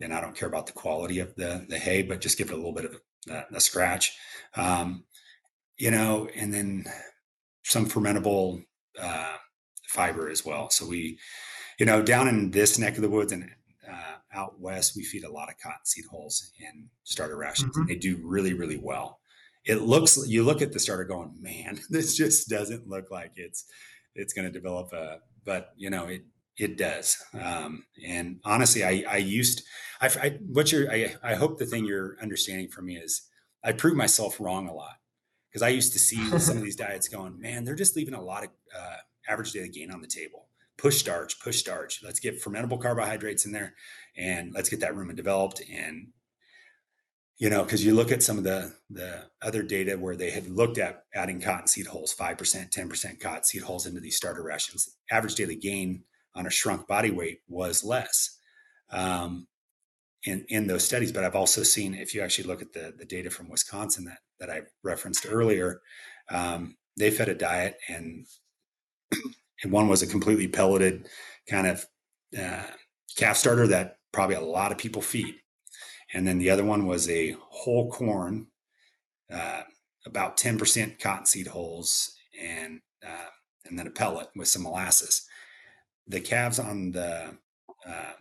And 0.00 0.12
I 0.12 0.20
don't 0.20 0.36
care 0.36 0.48
about 0.48 0.66
the 0.66 0.72
quality 0.72 1.20
of 1.20 1.34
the, 1.36 1.64
the 1.68 1.78
hay, 1.78 2.02
but 2.02 2.20
just 2.20 2.38
give 2.38 2.50
it 2.50 2.54
a 2.54 2.56
little 2.56 2.72
bit 2.72 2.86
of 2.86 3.00
a, 3.30 3.56
a 3.56 3.60
scratch. 3.60 4.16
Um, 4.56 5.04
you 5.76 5.90
know, 5.90 6.28
and 6.34 6.52
then 6.52 6.84
some 7.64 7.88
fermentable 7.88 8.64
uh, 9.00 9.36
fiber 9.88 10.28
as 10.28 10.44
well. 10.44 10.70
So 10.70 10.86
we, 10.86 11.18
you 11.78 11.86
know, 11.86 12.02
down 12.02 12.28
in 12.28 12.50
this 12.50 12.78
neck 12.78 12.96
of 12.96 13.02
the 13.02 13.10
woods 13.10 13.32
and 13.32 13.50
out 14.34 14.60
west, 14.60 14.94
we 14.96 15.04
feed 15.04 15.24
a 15.24 15.30
lot 15.32 15.48
of 15.48 15.54
cottonseed 15.62 16.04
hulls 16.10 16.52
in 16.58 16.88
starter 17.04 17.36
rations. 17.36 17.76
Mm-hmm. 17.76 17.88
They 17.88 17.96
do 17.96 18.20
really, 18.22 18.54
really 18.54 18.78
well. 18.78 19.20
It 19.64 19.82
looks 19.82 20.18
you 20.26 20.42
look 20.42 20.62
at 20.62 20.72
the 20.72 20.80
starter 20.80 21.04
going, 21.04 21.34
man, 21.40 21.80
this 21.90 22.16
just 22.16 22.48
doesn't 22.48 22.88
look 22.88 23.10
like 23.10 23.32
it's 23.36 23.64
it's 24.14 24.32
going 24.32 24.46
to 24.46 24.52
develop 24.52 24.92
a, 24.92 25.18
but 25.44 25.70
you 25.76 25.90
know 25.90 26.06
it 26.06 26.22
it 26.56 26.76
does. 26.76 27.16
Um, 27.40 27.84
and 28.06 28.40
honestly, 28.44 28.84
I 28.84 29.04
I 29.08 29.16
used 29.18 29.62
I, 30.00 30.06
I 30.20 30.38
what 30.46 30.72
you're 30.72 30.90
I 30.90 31.14
I 31.22 31.34
hope 31.34 31.58
the 31.58 31.66
thing 31.66 31.84
you're 31.84 32.16
understanding 32.20 32.68
from 32.68 32.86
me 32.86 32.96
is 32.96 33.22
I 33.64 33.72
prove 33.72 33.96
myself 33.96 34.40
wrong 34.40 34.68
a 34.68 34.74
lot 34.74 34.96
because 35.48 35.62
I 35.62 35.68
used 35.68 35.92
to 35.92 35.98
see 35.98 36.16
some 36.38 36.56
of 36.56 36.62
these 36.64 36.76
diets 36.76 37.08
going, 37.08 37.40
man, 37.40 37.64
they're 37.64 37.74
just 37.74 37.96
leaving 37.96 38.14
a 38.14 38.22
lot 38.22 38.44
of 38.44 38.50
uh, 38.76 38.96
average 39.28 39.52
daily 39.52 39.68
gain 39.68 39.90
on 39.90 40.00
the 40.00 40.08
table 40.08 40.48
push 40.82 40.98
starch, 40.98 41.38
push 41.38 41.58
starch. 41.58 42.02
Let's 42.02 42.18
get 42.18 42.42
fermentable 42.42 42.82
carbohydrates 42.82 43.46
in 43.46 43.52
there 43.52 43.74
and 44.16 44.52
let's 44.52 44.68
get 44.68 44.80
that 44.80 44.94
rumen 44.94 45.14
developed. 45.14 45.62
And, 45.72 46.08
you 47.38 47.48
know, 47.48 47.62
because 47.62 47.84
you 47.84 47.94
look 47.94 48.10
at 48.10 48.22
some 48.22 48.36
of 48.36 48.42
the, 48.42 48.74
the 48.90 49.26
other 49.40 49.62
data 49.62 49.96
where 49.96 50.16
they 50.16 50.30
had 50.30 50.48
looked 50.48 50.78
at 50.78 51.04
adding 51.14 51.40
cottonseed 51.40 51.86
hulls, 51.86 52.12
5%, 52.12 52.36
10% 52.70 53.20
cottonseed 53.20 53.62
hulls 53.62 53.86
into 53.86 54.00
these 54.00 54.16
starter 54.16 54.42
rations, 54.42 54.96
average 55.08 55.36
daily 55.36 55.54
gain 55.54 56.02
on 56.34 56.46
a 56.46 56.50
shrunk 56.50 56.88
body 56.88 57.12
weight 57.12 57.42
was 57.46 57.84
less. 57.84 58.38
Um, 58.90 59.46
in, 60.24 60.44
in 60.48 60.66
those 60.66 60.84
studies, 60.84 61.10
but 61.10 61.24
I've 61.24 61.36
also 61.36 61.62
seen 61.62 61.94
if 61.94 62.14
you 62.14 62.22
actually 62.22 62.46
look 62.46 62.62
at 62.62 62.72
the, 62.72 62.92
the 62.96 63.04
data 63.04 63.30
from 63.30 63.48
Wisconsin 63.48 64.04
that, 64.04 64.18
that 64.38 64.50
I 64.50 64.62
referenced 64.82 65.26
earlier, 65.28 65.80
um, 66.28 66.76
they 66.96 67.10
fed 67.10 67.28
a 67.28 67.34
diet 67.34 67.76
and 67.88 68.26
and 69.62 69.72
one 69.72 69.88
was 69.88 70.02
a 70.02 70.06
completely 70.06 70.48
pelleted 70.48 71.08
kind 71.48 71.66
of 71.66 71.84
uh, 72.38 72.66
calf 73.16 73.36
starter 73.36 73.66
that 73.68 73.96
probably 74.12 74.36
a 74.36 74.40
lot 74.40 74.72
of 74.72 74.78
people 74.78 75.02
feed. 75.02 75.34
And 76.14 76.26
then 76.26 76.38
the 76.38 76.50
other 76.50 76.64
one 76.64 76.86
was 76.86 77.08
a 77.08 77.36
whole 77.40 77.90
corn, 77.90 78.48
uh, 79.32 79.62
about 80.04 80.36
10% 80.36 80.98
cottonseed 81.00 81.46
hulls, 81.46 82.14
and 82.40 82.80
uh, 83.06 83.28
and 83.64 83.78
then 83.78 83.86
a 83.86 83.90
pellet 83.90 84.28
with 84.36 84.48
some 84.48 84.62
molasses. 84.62 85.26
The 86.06 86.20
calves 86.20 86.58
on 86.58 86.90
the 86.90 87.36
uh, 87.86 88.12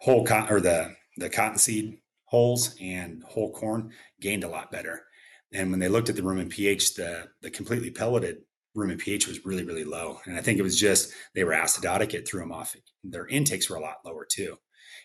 whole 0.00 0.24
cotton 0.24 0.54
or 0.54 0.60
the 0.60 0.94
the 1.16 1.30
cottonseed 1.30 1.98
hulls 2.26 2.74
and 2.80 3.22
whole 3.24 3.52
corn 3.52 3.92
gained 4.20 4.44
a 4.44 4.48
lot 4.48 4.70
better. 4.70 5.04
and 5.52 5.70
when 5.70 5.80
they 5.80 5.88
looked 5.88 6.08
at 6.08 6.16
the 6.16 6.22
rumen 6.22 6.50
pH, 6.50 6.94
the 6.94 7.28
the 7.42 7.50
completely 7.50 7.90
pelleted 7.90 8.38
rumen 8.76 8.98
pH 8.98 9.26
was 9.26 9.44
really 9.44 9.64
really 9.64 9.84
low, 9.84 10.20
and 10.24 10.36
I 10.36 10.40
think 10.42 10.58
it 10.58 10.62
was 10.62 10.78
just 10.78 11.12
they 11.34 11.44
were 11.44 11.52
acidotic. 11.52 12.14
It 12.14 12.26
threw 12.28 12.40
them 12.40 12.52
off. 12.52 12.76
Their 13.02 13.26
intakes 13.28 13.70
were 13.70 13.76
a 13.76 13.80
lot 13.80 13.98
lower 14.04 14.26
too, 14.28 14.58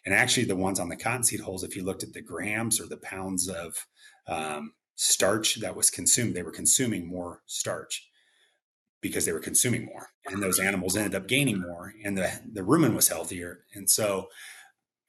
and 0.05 0.13
actually 0.13 0.45
the 0.45 0.55
ones 0.55 0.79
on 0.79 0.89
the 0.89 0.95
cottonseed 0.95 1.41
hulls, 1.41 1.63
if 1.63 1.75
you 1.75 1.83
looked 1.83 2.03
at 2.03 2.13
the 2.13 2.21
grams 2.21 2.79
or 2.79 2.87
the 2.87 2.97
pounds 2.97 3.47
of 3.47 3.85
um, 4.27 4.73
starch 4.95 5.55
that 5.61 5.75
was 5.75 5.89
consumed, 5.89 6.35
they 6.35 6.43
were 6.43 6.51
consuming 6.51 7.07
more 7.07 7.41
starch 7.45 8.07
because 9.01 9.25
they 9.25 9.31
were 9.31 9.39
consuming 9.39 9.85
more, 9.85 10.09
and 10.25 10.41
those 10.41 10.59
animals 10.59 10.97
ended 10.97 11.15
up 11.15 11.27
gaining 11.27 11.61
more, 11.61 11.93
and 12.03 12.17
the 12.17 12.31
the 12.53 12.61
rumen 12.61 12.95
was 12.95 13.07
healthier, 13.07 13.65
and 13.73 13.89
so. 13.89 14.29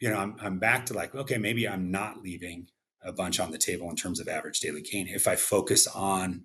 You 0.02 0.08
know, 0.08 0.16
I'm, 0.16 0.34
I'm 0.40 0.58
back 0.58 0.86
to 0.86 0.94
like, 0.94 1.14
okay, 1.14 1.36
maybe 1.36 1.68
I'm 1.68 1.90
not 1.90 2.22
leaving 2.22 2.68
a 3.02 3.12
bunch 3.12 3.40
on 3.40 3.50
the 3.50 3.58
table 3.58 3.88
in 3.90 3.96
terms 3.96 4.20
of 4.20 4.28
average 4.28 4.60
daily 4.60 4.82
gain 4.82 5.06
if 5.08 5.26
I 5.26 5.36
focus 5.36 5.86
on 5.86 6.44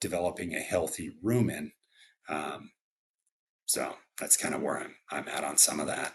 developing 0.00 0.54
a 0.54 0.60
healthy 0.60 1.12
rumen. 1.24 1.72
Um, 2.28 2.70
so 3.66 3.94
that's 4.18 4.36
kind 4.36 4.54
of 4.54 4.62
where 4.62 4.78
I'm 4.78 4.94
I'm 5.10 5.28
at 5.28 5.44
on 5.44 5.56
some 5.56 5.80
of 5.80 5.86
that. 5.86 6.14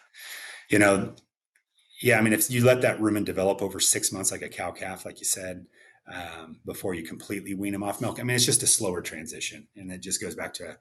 You 0.69 0.79
know, 0.79 1.15
yeah, 2.01 2.17
I 2.17 2.21
mean, 2.21 2.33
if 2.33 2.49
you 2.49 2.63
let 2.65 2.81
that 2.81 2.99
rumen 2.99 3.23
develop 3.23 3.61
over 3.61 3.79
six 3.79 4.11
months, 4.11 4.31
like 4.31 4.41
a 4.41 4.49
cow 4.49 4.71
calf, 4.71 5.05
like 5.05 5.19
you 5.19 5.25
said, 5.25 5.65
um, 6.11 6.59
before 6.65 6.93
you 6.93 7.03
completely 7.03 7.53
wean 7.53 7.73
them 7.73 7.83
off 7.83 8.01
milk, 8.01 8.19
I 8.19 8.23
mean, 8.23 8.35
it's 8.35 8.45
just 8.45 8.63
a 8.63 8.67
slower 8.67 9.01
transition, 9.01 9.67
and 9.75 9.91
it 9.91 10.01
just 10.01 10.21
goes 10.21 10.35
back 10.35 10.53
to 10.55 10.77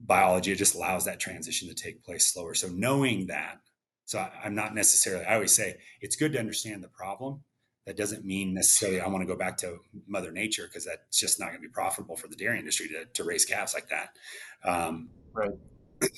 biology. 0.00 0.52
It 0.52 0.56
just 0.56 0.74
allows 0.74 1.04
that 1.04 1.20
transition 1.20 1.68
to 1.68 1.74
take 1.74 2.04
place 2.04 2.32
slower. 2.32 2.54
So 2.54 2.68
knowing 2.68 3.26
that, 3.26 3.58
so 4.04 4.18
I, 4.18 4.30
I'm 4.44 4.54
not 4.54 4.74
necessarily. 4.74 5.24
I 5.24 5.34
always 5.34 5.52
say 5.52 5.76
it's 6.00 6.16
good 6.16 6.32
to 6.32 6.38
understand 6.38 6.82
the 6.82 6.88
problem, 6.88 7.42
that 7.86 7.96
doesn't 7.96 8.24
mean 8.24 8.54
necessarily 8.54 9.00
I 9.00 9.08
want 9.08 9.22
to 9.22 9.26
go 9.26 9.36
back 9.36 9.56
to 9.58 9.78
Mother 10.06 10.30
Nature 10.30 10.66
because 10.66 10.84
that's 10.84 11.18
just 11.18 11.40
not 11.40 11.46
going 11.46 11.60
to 11.60 11.68
be 11.68 11.72
profitable 11.72 12.16
for 12.16 12.28
the 12.28 12.36
dairy 12.36 12.58
industry 12.58 12.88
to, 12.88 13.04
to 13.04 13.24
raise 13.24 13.44
calves 13.44 13.74
like 13.74 13.88
that. 13.88 14.16
Um, 14.64 15.08
right. 15.32 15.52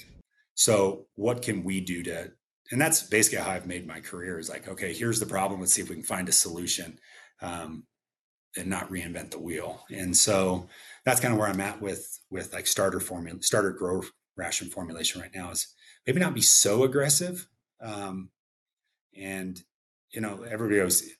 So, 0.57 1.07
what 1.17 1.43
can 1.43 1.65
we 1.65 1.81
do 1.81 2.05
to, 2.05 2.31
and 2.71 2.81
that's 2.81 3.03
basically 3.03 3.39
how 3.39 3.51
I've 3.51 3.67
made 3.67 3.89
my 3.89 3.99
career 3.99 4.39
is 4.39 4.49
like, 4.49 4.69
okay, 4.69 4.95
here's 4.95 5.19
the 5.19 5.27
problem. 5.27 5.59
Let's 5.59 5.73
see 5.73 5.83
if 5.83 5.89
we 5.89 5.97
can 5.97 6.05
find 6.05 6.29
a 6.29 6.33
solution 6.33 7.01
um, 7.43 7.83
and 8.57 8.69
not 8.69 8.89
reinvent 8.89 9.33
the 9.33 9.41
wheel. 9.41 9.85
And 9.93 10.17
so 10.17 10.69
that's 11.05 11.19
kind 11.19 11.35
of 11.35 11.41
where 11.41 11.49
I'm 11.49 11.61
at 11.61 11.83
with 11.83 12.21
with 12.31 12.53
like 12.53 12.69
starter 12.69 13.01
formula, 13.01 13.43
starter 13.43 13.73
grow 13.73 14.03
ration 14.37 14.69
formulation 14.69 15.21
right 15.21 15.35
now 15.35 15.51
is 15.51 15.75
maybe 16.07 16.21
not 16.21 16.35
be 16.35 16.41
so 16.41 16.85
aggressive. 16.85 17.49
Um, 17.81 18.31
and 19.17 19.61
you 20.13 20.21
know, 20.21 20.45
everybody 20.49 20.79
always 20.79 21.11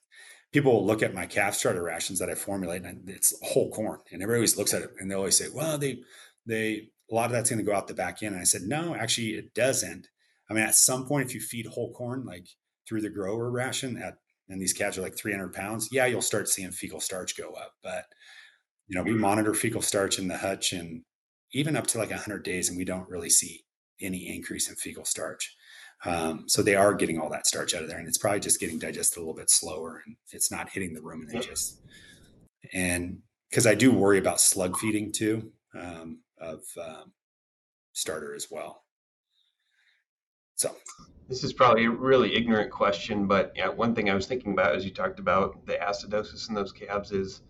people 0.55 0.85
look 0.85 1.03
at 1.03 1.13
my 1.13 1.25
calf 1.25 1.53
starter 1.53 1.83
rations 1.83 2.17
that 2.17 2.29
I 2.29 2.35
formulate, 2.35 2.83
and 2.83 3.09
it's 3.09 3.33
whole 3.43 3.69
corn, 3.71 3.99
and 4.13 4.23
everybody 4.23 4.37
always 4.39 4.57
looks 4.57 4.73
at 4.73 4.83
it 4.83 4.91
and 4.99 5.11
they 5.11 5.15
always 5.15 5.37
say, 5.37 5.47
"Well, 5.53 5.77
they 5.77 5.99
they 6.45 6.91
a 7.11 7.13
lot 7.13 7.25
of 7.25 7.33
that's 7.33 7.49
going 7.49 7.59
to 7.59 7.69
go 7.69 7.75
out 7.75 7.89
the 7.89 7.93
back 7.93 8.23
end." 8.23 8.35
And 8.35 8.41
I 8.41 8.45
said, 8.45 8.61
"No, 8.61 8.95
actually, 8.95 9.31
it 9.31 9.53
doesn't. 9.53 10.07
I 10.49 10.53
mean, 10.53 10.63
at 10.63 10.75
some 10.75 11.07
point, 11.07 11.27
if 11.27 11.35
you 11.35 11.41
feed 11.41 11.65
whole 11.65 11.91
corn 11.93 12.23
like 12.25 12.47
through 12.87 13.01
the 13.01 13.09
grower 13.09 13.51
ration 13.51 14.01
at 14.01 14.15
and 14.47 14.61
these 14.61 14.73
calves 14.73 14.97
are 14.97 15.01
like 15.01 15.17
300 15.17 15.53
pounds, 15.53 15.89
yeah, 15.91 16.05
you'll 16.05 16.21
start 16.21 16.47
seeing 16.47 16.71
fecal 16.71 17.01
starch 17.01 17.35
go 17.35 17.51
up. 17.51 17.73
But 17.83 18.05
you 18.87 18.95
know, 18.95 19.03
we 19.03 19.13
monitor 19.13 19.53
fecal 19.53 19.81
starch 19.81 20.19
in 20.19 20.29
the 20.29 20.37
hutch 20.37 20.71
and 20.71 21.03
even 21.51 21.75
up 21.75 21.87
to 21.87 21.97
like 21.97 22.11
100 22.11 22.43
days, 22.43 22.69
and 22.69 22.77
we 22.77 22.85
don't 22.85 23.09
really 23.09 23.29
see 23.29 23.65
any 24.01 24.33
increase 24.33 24.69
in 24.69 24.75
fecal 24.75 25.03
starch. 25.03 25.53
Um, 26.03 26.43
so 26.47 26.61
they 26.61 26.75
are 26.75 26.93
getting 26.93 27.19
all 27.19 27.29
that 27.29 27.47
starch 27.47 27.73
out 27.73 27.81
of 27.81 27.89
there, 27.89 27.97
and 27.97 28.07
it's 28.07 28.17
probably 28.17 28.39
just 28.39 28.59
getting 28.59 28.77
digested 28.77 29.17
a 29.17 29.21
little 29.21 29.33
bit 29.33 29.49
slower, 29.49 30.03
and 30.05 30.15
it's 30.31 30.51
not 30.51 30.69
hitting 30.69 30.93
the 30.93 30.99
rumen 30.99 31.27
ruminages. 31.27 31.81
And 32.73 33.19
because 33.49 33.65
I 33.65 33.75
do 33.75 33.91
worry 33.91 34.19
about 34.19 34.41
slug 34.41 34.77
feeding 34.77 35.11
too 35.11 35.51
um, 35.73 36.19
of 36.39 36.61
um, 36.81 37.13
starter 37.93 38.35
as 38.35 38.47
well. 38.51 38.83
So 40.55 40.75
this 41.27 41.43
is 41.43 41.53
probably 41.53 41.85
a 41.85 41.89
really 41.89 42.35
ignorant 42.35 42.71
question, 42.71 43.27
but 43.27 43.51
yeah, 43.55 43.67
one 43.67 43.95
thing 43.95 44.09
I 44.09 44.15
was 44.15 44.25
thinking 44.25 44.53
about 44.53 44.75
as 44.75 44.85
you 44.85 44.91
talked 44.91 45.19
about 45.19 45.65
the 45.65 45.73
acidosis 45.73 46.49
in 46.49 46.55
those 46.55 46.71
calves 46.71 47.11
is 47.11 47.41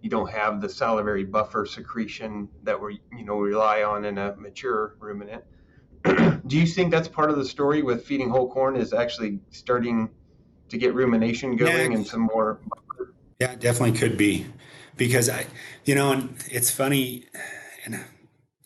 you 0.00 0.10
don't 0.10 0.30
have 0.30 0.60
the 0.60 0.68
salivary 0.68 1.24
buffer 1.24 1.64
secretion 1.64 2.48
that 2.64 2.80
we 2.80 3.00
you 3.16 3.24
know 3.24 3.38
rely 3.38 3.82
on 3.84 4.04
in 4.04 4.18
a 4.18 4.34
mature 4.36 4.96
ruminant. 4.98 5.44
Do 6.46 6.58
you 6.58 6.66
think 6.66 6.90
that's 6.90 7.08
part 7.08 7.30
of 7.30 7.36
the 7.36 7.44
story 7.44 7.82
with 7.82 8.04
feeding 8.04 8.28
whole 8.28 8.50
corn 8.50 8.76
is 8.76 8.92
actually 8.92 9.40
starting 9.50 10.10
to 10.68 10.78
get 10.78 10.94
rumination 10.94 11.56
going 11.56 11.92
yeah. 11.92 11.98
and 11.98 12.06
some 12.06 12.22
more? 12.22 12.60
Yeah, 13.40 13.54
definitely 13.54 13.98
could 13.98 14.16
be 14.16 14.46
because 14.96 15.28
I, 15.28 15.46
you 15.84 15.94
know, 15.94 16.12
and 16.12 16.36
it's 16.50 16.70
funny, 16.70 17.26
and 17.84 18.00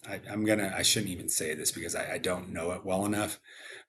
I, 0.08 0.20
am 0.28 0.44
gonna, 0.44 0.72
I 0.76 0.82
shouldn't 0.82 1.12
even 1.12 1.28
say 1.28 1.54
this 1.54 1.72
because 1.72 1.94
I, 1.94 2.14
I, 2.14 2.18
don't 2.18 2.50
know 2.50 2.72
it 2.72 2.84
well 2.84 3.06
enough, 3.06 3.38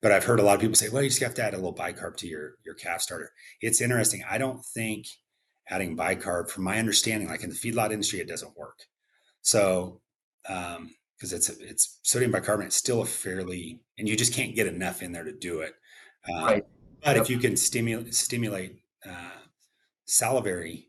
but 0.02 0.12
I've 0.12 0.23
heard 0.23 0.39
a 0.39 0.43
lot 0.43 0.56
of 0.56 0.62
people 0.62 0.76
say, 0.76 0.89
well, 0.89 1.04
you 1.04 1.10
just 1.10 1.21
have 1.21 1.36
to 1.36 1.43
add 1.43 1.54
a 1.54 1.58
little 1.58 1.73
bicarb 1.76 2.15
to 2.17 2.28
your 2.28 2.56
your 2.65 2.76
calf 2.76 3.02
starter. 3.02 3.32
It's 3.62 3.82
interesting. 3.82 4.23
I 4.30 4.38
don't 4.38 4.63
think 4.65 5.08
adding 5.69 5.97
bicarb, 5.97 6.50
from 6.50 6.63
my 6.63 6.80
understanding, 6.80 7.28
like 7.28 7.43
in 7.43 7.50
the 7.50 7.56
feedlot 7.56 7.91
industry, 7.91 8.19
it 8.19 8.28
doesn't 8.28 8.58
work. 8.58 8.80
So 9.41 10.02
um, 10.47 10.91
because 11.17 11.34
it's 11.34 11.49
it's 11.49 11.99
sodium 12.03 12.32
bicarbonate 12.32 12.73
still 12.73 13.01
a 13.01 13.06
fairly 13.06 13.82
and 13.97 14.08
you 14.08 14.15
just 14.15 14.34
can't 14.34 14.56
get 14.56 14.67
enough 14.67 15.01
in 15.01 15.12
there 15.12 15.23
to 15.23 15.32
do 15.32 15.62
it. 15.62 15.73
Uh, 16.30 16.45
right. 16.45 16.65
But 17.03 17.15
yep. 17.15 17.23
if 17.23 17.30
you 17.30 17.39
can 17.39 17.56
stimulate 17.56 18.13
stimulate 18.13 18.80
uh, 19.06 19.41
salivary, 20.06 20.88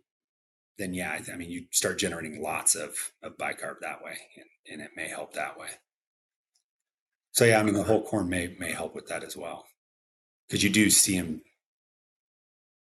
then 0.78 0.94
yeah, 0.94 1.10
I, 1.10 1.32
I, 1.32 1.36
mean 1.36 1.50
you 1.50 1.64
start 1.70 1.98
generating 1.98 2.42
lots 2.42 2.74
of 2.74 2.94
of 3.22 3.36
bicarb 3.36 3.76
that 3.80 4.02
way, 4.02 4.16
and, 4.36 4.46
and 4.72 4.82
it 4.82 4.90
may 4.96 5.08
help 5.08 5.34
that 5.34 5.58
way. 5.58 5.68
So 7.32 7.44
yeah, 7.44 7.60
I 7.60 7.62
mean 7.62 7.74
the 7.74 7.82
whole 7.82 8.02
corn 8.02 8.28
may 8.28 8.54
may 8.58 8.72
help 8.72 8.94
with 8.94 9.06
that 9.08 9.24
as 9.24 9.36
well, 9.36 9.66
because 10.46 10.62
you 10.62 10.70
do 10.70 10.90
see 10.90 11.18
them 11.18 11.42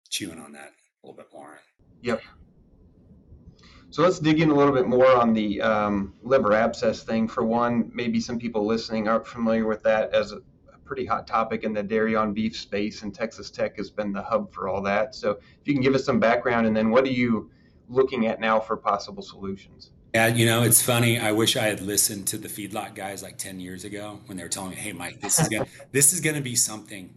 chewing 0.10 0.40
on 0.40 0.54
that 0.54 0.72
a 1.04 1.08
little 1.08 1.18
bit 1.18 1.28
more. 1.34 1.60
Yep. 2.02 2.22
So 3.92 4.04
let's 4.04 4.20
dig 4.20 4.40
in 4.40 4.52
a 4.52 4.54
little 4.54 4.74
bit 4.74 4.88
more 4.88 5.16
on 5.16 5.34
the 5.34 5.62
um, 5.62 6.14
liver 6.22 6.54
abscess 6.54 7.04
thing. 7.04 7.28
For 7.28 7.44
one, 7.44 7.92
maybe 7.94 8.20
some 8.20 8.38
people 8.38 8.66
listening 8.66 9.08
aren't 9.08 9.26
familiar 9.26 9.66
with 9.66 9.82
that 9.84 10.14
as 10.14 10.32
a, 10.32 10.42
pretty 10.90 11.06
hot 11.06 11.28
topic 11.28 11.64
in 11.64 11.72
the 11.72 11.84
dairy 11.84 12.16
on 12.16 12.34
beef 12.34 12.58
space, 12.58 13.04
and 13.04 13.14
Texas 13.14 13.52
Tech 13.52 13.78
has 13.78 13.92
been 13.92 14.12
the 14.12 14.24
hub 14.24 14.52
for 14.52 14.68
all 14.68 14.82
that. 14.82 15.14
So 15.14 15.34
if 15.34 15.66
you 15.66 15.74
can 15.76 15.84
give 15.84 15.94
us 15.94 16.04
some 16.04 16.20
background, 16.20 16.66
and 16.66 16.76
then 16.76 16.90
what 16.90 17.04
are 17.04 17.12
you 17.12 17.52
looking 17.90 18.26
at 18.26 18.40
now 18.40 18.60
for 18.60 18.76
possible 18.76 19.22
solutions? 19.22 19.92
Yeah, 20.16 20.26
you 20.26 20.48
know, 20.48 20.64
it's 20.64 20.82
funny. 20.82 21.20
I 21.20 21.32
wish 21.32 21.56
I 21.56 21.68
had 21.68 21.82
listened 21.82 22.26
to 22.30 22.40
the 22.40 22.48
feedlot 22.48 22.96
guys 22.96 23.22
like 23.22 23.38
10 23.38 23.60
years 23.60 23.86
ago 23.86 24.20
when 24.26 24.36
they 24.36 24.42
were 24.42 24.50
telling 24.50 24.72
me, 24.72 24.78
"Hey, 24.78 24.92
Mike, 24.92 25.22
this 25.22 25.40
is 25.40 25.50
this 25.92 26.12
is 26.12 26.22
going 26.22 26.36
to 26.36 26.42
be 26.42 26.56
something 26.56 27.14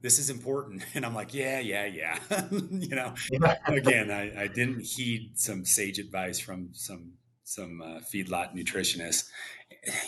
this 0.00 0.18
is 0.18 0.30
important. 0.30 0.84
And 0.94 1.04
I'm 1.04 1.14
like, 1.14 1.34
yeah, 1.34 1.60
yeah, 1.60 1.86
yeah. 1.86 2.18
you 2.50 2.94
know, 2.94 3.14
again, 3.66 4.10
I, 4.10 4.42
I, 4.42 4.46
didn't 4.46 4.80
heed 4.80 5.32
some 5.34 5.64
sage 5.64 5.98
advice 5.98 6.38
from 6.38 6.70
some 6.72 7.12
some 7.44 7.80
uh, 7.80 8.00
feedlot 8.00 8.54
nutritionists. 8.54 9.28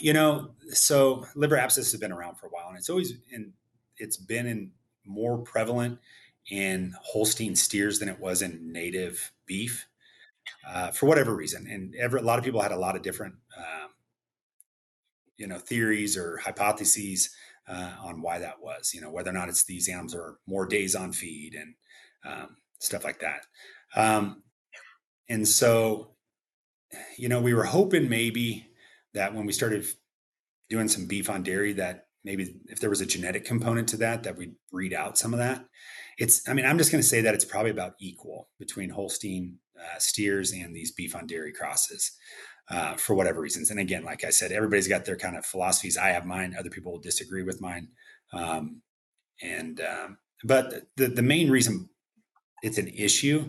You 0.01 0.13
know, 0.13 0.51
so 0.71 1.27
liver 1.35 1.57
abscess 1.57 1.91
has 1.93 2.01
been 2.01 2.13
around 2.13 2.37
for 2.37 2.47
a 2.47 2.51
while, 2.51 2.69
and 2.69 2.77
it's 2.77 2.91
always 2.91 3.13
in 3.31 3.53
it's 3.99 4.17
been 4.17 4.47
in 4.47 4.73
more 5.05 5.39
prevalent 5.39 5.99
in 6.51 6.95
Holstein 7.01 7.55
steers 7.55 7.99
than 7.99 8.09
it 8.09 8.19
was 8.19 8.43
in 8.43 8.73
native 8.73 9.33
beef, 9.47 9.87
uh, 10.69 10.91
for 10.91 11.07
whatever 11.07 11.35
reason. 11.35 11.67
And 11.69 11.95
every, 11.95 12.21
a 12.21 12.25
lot 12.25 12.39
of 12.39 12.45
people 12.45 12.61
had 12.61 12.73
a 12.73 12.79
lot 12.79 12.97
of 12.97 13.03
different, 13.03 13.35
um, 13.57 13.91
you 15.37 15.47
know, 15.47 15.59
theories 15.59 16.17
or 16.17 16.39
hypotheses 16.39 17.31
uh, 17.69 17.93
on 18.03 18.23
why 18.23 18.39
that 18.39 18.61
was. 18.63 18.93
You 18.95 19.01
know, 19.01 19.11
whether 19.11 19.31
or 19.31 19.35
not 19.35 19.49
it's 19.49 19.65
these 19.65 19.89
animals 19.89 20.15
are 20.15 20.39
more 20.47 20.67
days 20.67 20.95
on 20.95 21.13
feed 21.13 21.55
and 21.55 21.75
um, 22.25 22.57
stuff 22.79 23.05
like 23.05 23.21
that. 23.21 23.47
Um, 23.95 24.43
and 25.29 25.47
so, 25.47 26.15
you 27.17 27.29
know, 27.29 27.41
we 27.41 27.55
were 27.55 27.65
hoping 27.65 28.09
maybe 28.09 28.67
that 29.15 29.35
when 29.35 29.47
we 29.47 29.53
started 29.53 29.87
doing 30.69 30.89
some 30.89 31.07
beef 31.07 31.31
on 31.31 31.43
dairy, 31.43 31.73
that 31.75 32.07
maybe 32.25 32.61
if 32.67 32.81
there 32.81 32.91
was 32.91 33.01
a 33.01 33.07
genetic 33.07 33.45
component 33.45 33.89
to 33.89 33.97
that, 33.99 34.23
that 34.25 34.37
we'd 34.37 34.55
breed 34.71 34.93
out 34.93 35.19
some 35.19 35.33
of 35.33 35.39
that. 35.39 35.65
It's, 36.19 36.49
I 36.49 36.53
mean, 36.53 36.67
I'm 36.67 36.79
just 36.79 36.93
going 36.93 37.03
to 37.03 37.09
say 37.09 37.23
that 37.23 37.35
it's 37.35 37.45
probably 37.45 37.71
about 37.71 37.95
equal 38.01 38.49
between 38.59 38.91
Holstein 38.91 39.57
uh, 39.79 39.99
steers 39.99 40.53
and 40.53 40.77
these 40.77 40.93
beef 40.93 41.17
on 41.17 41.27
dairy 41.27 41.53
crosses 41.53 42.13
uh, 42.71 42.95
for 42.95 43.15
whatever 43.15 43.41
reasons. 43.41 43.71
And 43.71 43.81
again, 43.81 44.05
like 44.05 44.25
I 44.25 44.31
said, 44.31 44.53
everybody's 44.53 44.89
got 44.89 45.05
their 45.05 45.17
kind 45.17 45.37
of 45.37 45.45
philosophies. 45.45 45.99
I 45.99 46.11
have 46.11 46.25
mine. 46.25 46.55
Other 46.59 46.71
people 46.71 46.93
will 46.93 47.01
disagree 47.01 47.43
with 47.43 47.61
mine. 47.61 47.89
Um, 48.33 48.83
and 49.43 49.81
um, 49.81 50.19
but 50.45 50.87
the 50.97 51.09
the 51.09 51.23
main 51.23 51.51
reason 51.51 51.89
it's 52.63 52.79
an 52.79 52.89
issue, 52.89 53.49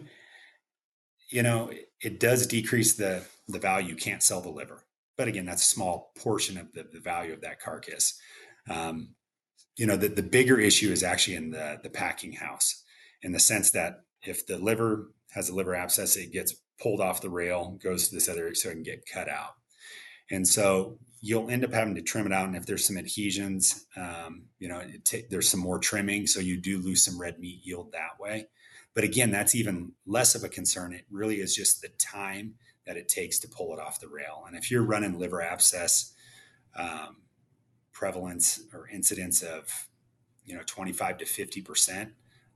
you 1.30 1.44
know, 1.44 1.70
it, 1.70 1.90
it 2.02 2.20
does 2.20 2.48
decrease 2.48 2.96
the 2.96 3.24
the 3.48 3.60
value. 3.60 3.90
You 3.90 3.96
can't 3.96 4.24
sell 4.24 4.42
the 4.42 4.50
liver, 4.50 4.86
but 5.18 5.28
again, 5.28 5.46
that's 5.46 5.64
a 5.64 5.76
small 5.76 6.12
portion 6.18 6.58
of 6.58 6.72
the, 6.74 6.88
the 6.92 7.00
value 7.00 7.34
of 7.34 7.42
that 7.42 7.60
carcass. 7.60 8.20
Um, 8.70 9.16
you 9.78 9.86
know, 9.86 9.98
the, 9.98 10.08
the 10.08 10.24
bigger 10.24 10.60
issue 10.60 10.92
is 10.92 11.04
actually 11.04 11.36
in 11.36 11.52
the 11.52 11.80
the 11.84 11.90
packing 11.90 12.34
house, 12.34 12.84
in 13.22 13.32
the 13.34 13.40
sense 13.40 13.72
that 13.72 14.02
if 14.24 14.48
the 14.48 14.58
liver 14.58 15.12
has 15.32 15.50
a 15.50 15.56
liver 15.56 15.76
abscess, 15.76 16.16
it 16.16 16.32
gets 16.32 16.56
pulled 16.82 17.02
off 17.02 17.22
the 17.22 17.30
rail, 17.30 17.78
goes 17.82 18.08
to 18.08 18.16
this 18.16 18.28
other 18.28 18.54
so 18.56 18.70
it 18.70 18.74
can 18.74 18.84
get 18.84 19.06
cut 19.06 19.30
out. 19.30 19.56
And 20.30 20.48
so 20.48 20.98
you'll 21.22 21.50
end 21.50 21.64
up 21.64 21.74
having 21.74 21.96
to 21.96 22.02
trim 22.02 22.26
it 22.26 22.34
out. 22.34 22.48
And 22.48 22.56
if 22.56 22.66
there's 22.66 22.86
some 22.86 22.98
adhesions, 22.98 23.86
um, 23.96 24.46
you 24.60 24.68
know, 24.68 24.82
t- 25.04 25.26
there's 25.30 25.50
some 25.50 25.60
more 25.60 25.78
trimming. 25.78 26.26
So 26.26 26.40
you 26.40 26.60
do 26.60 26.80
lose 26.80 27.04
some 27.04 27.20
red 27.20 27.40
meat 27.40 27.60
yield 27.64 27.92
that 27.92 28.20
way. 28.20 28.48
But 28.94 29.04
again, 29.04 29.32
that's 29.32 29.56
even 29.56 29.94
less 30.06 30.36
of 30.36 30.44
a 30.44 30.50
concern. 30.50 30.94
It 30.94 31.06
really 31.12 31.40
is 31.40 31.56
just 31.56 31.82
the 31.82 31.90
time 32.00 32.56
that 32.86 32.98
it 32.98 33.08
takes 33.08 33.40
to 33.40 33.48
pull 33.48 33.74
it 33.74 33.80
off 33.80 34.00
the 34.00 34.08
rail. 34.08 34.44
And 34.48 34.58
if 34.58 34.72
you're 34.72 34.84
running 34.84 35.20
liver 35.20 35.42
abscess 35.42 36.14
um, 36.76 37.18
prevalence 37.94 38.64
or 38.74 38.90
incidence 38.90 39.44
of, 39.44 39.88
you 40.44 40.56
know, 40.56 40.64
25 40.66 41.20
to 41.20 41.26
50 41.26 41.62
percent 41.62 42.14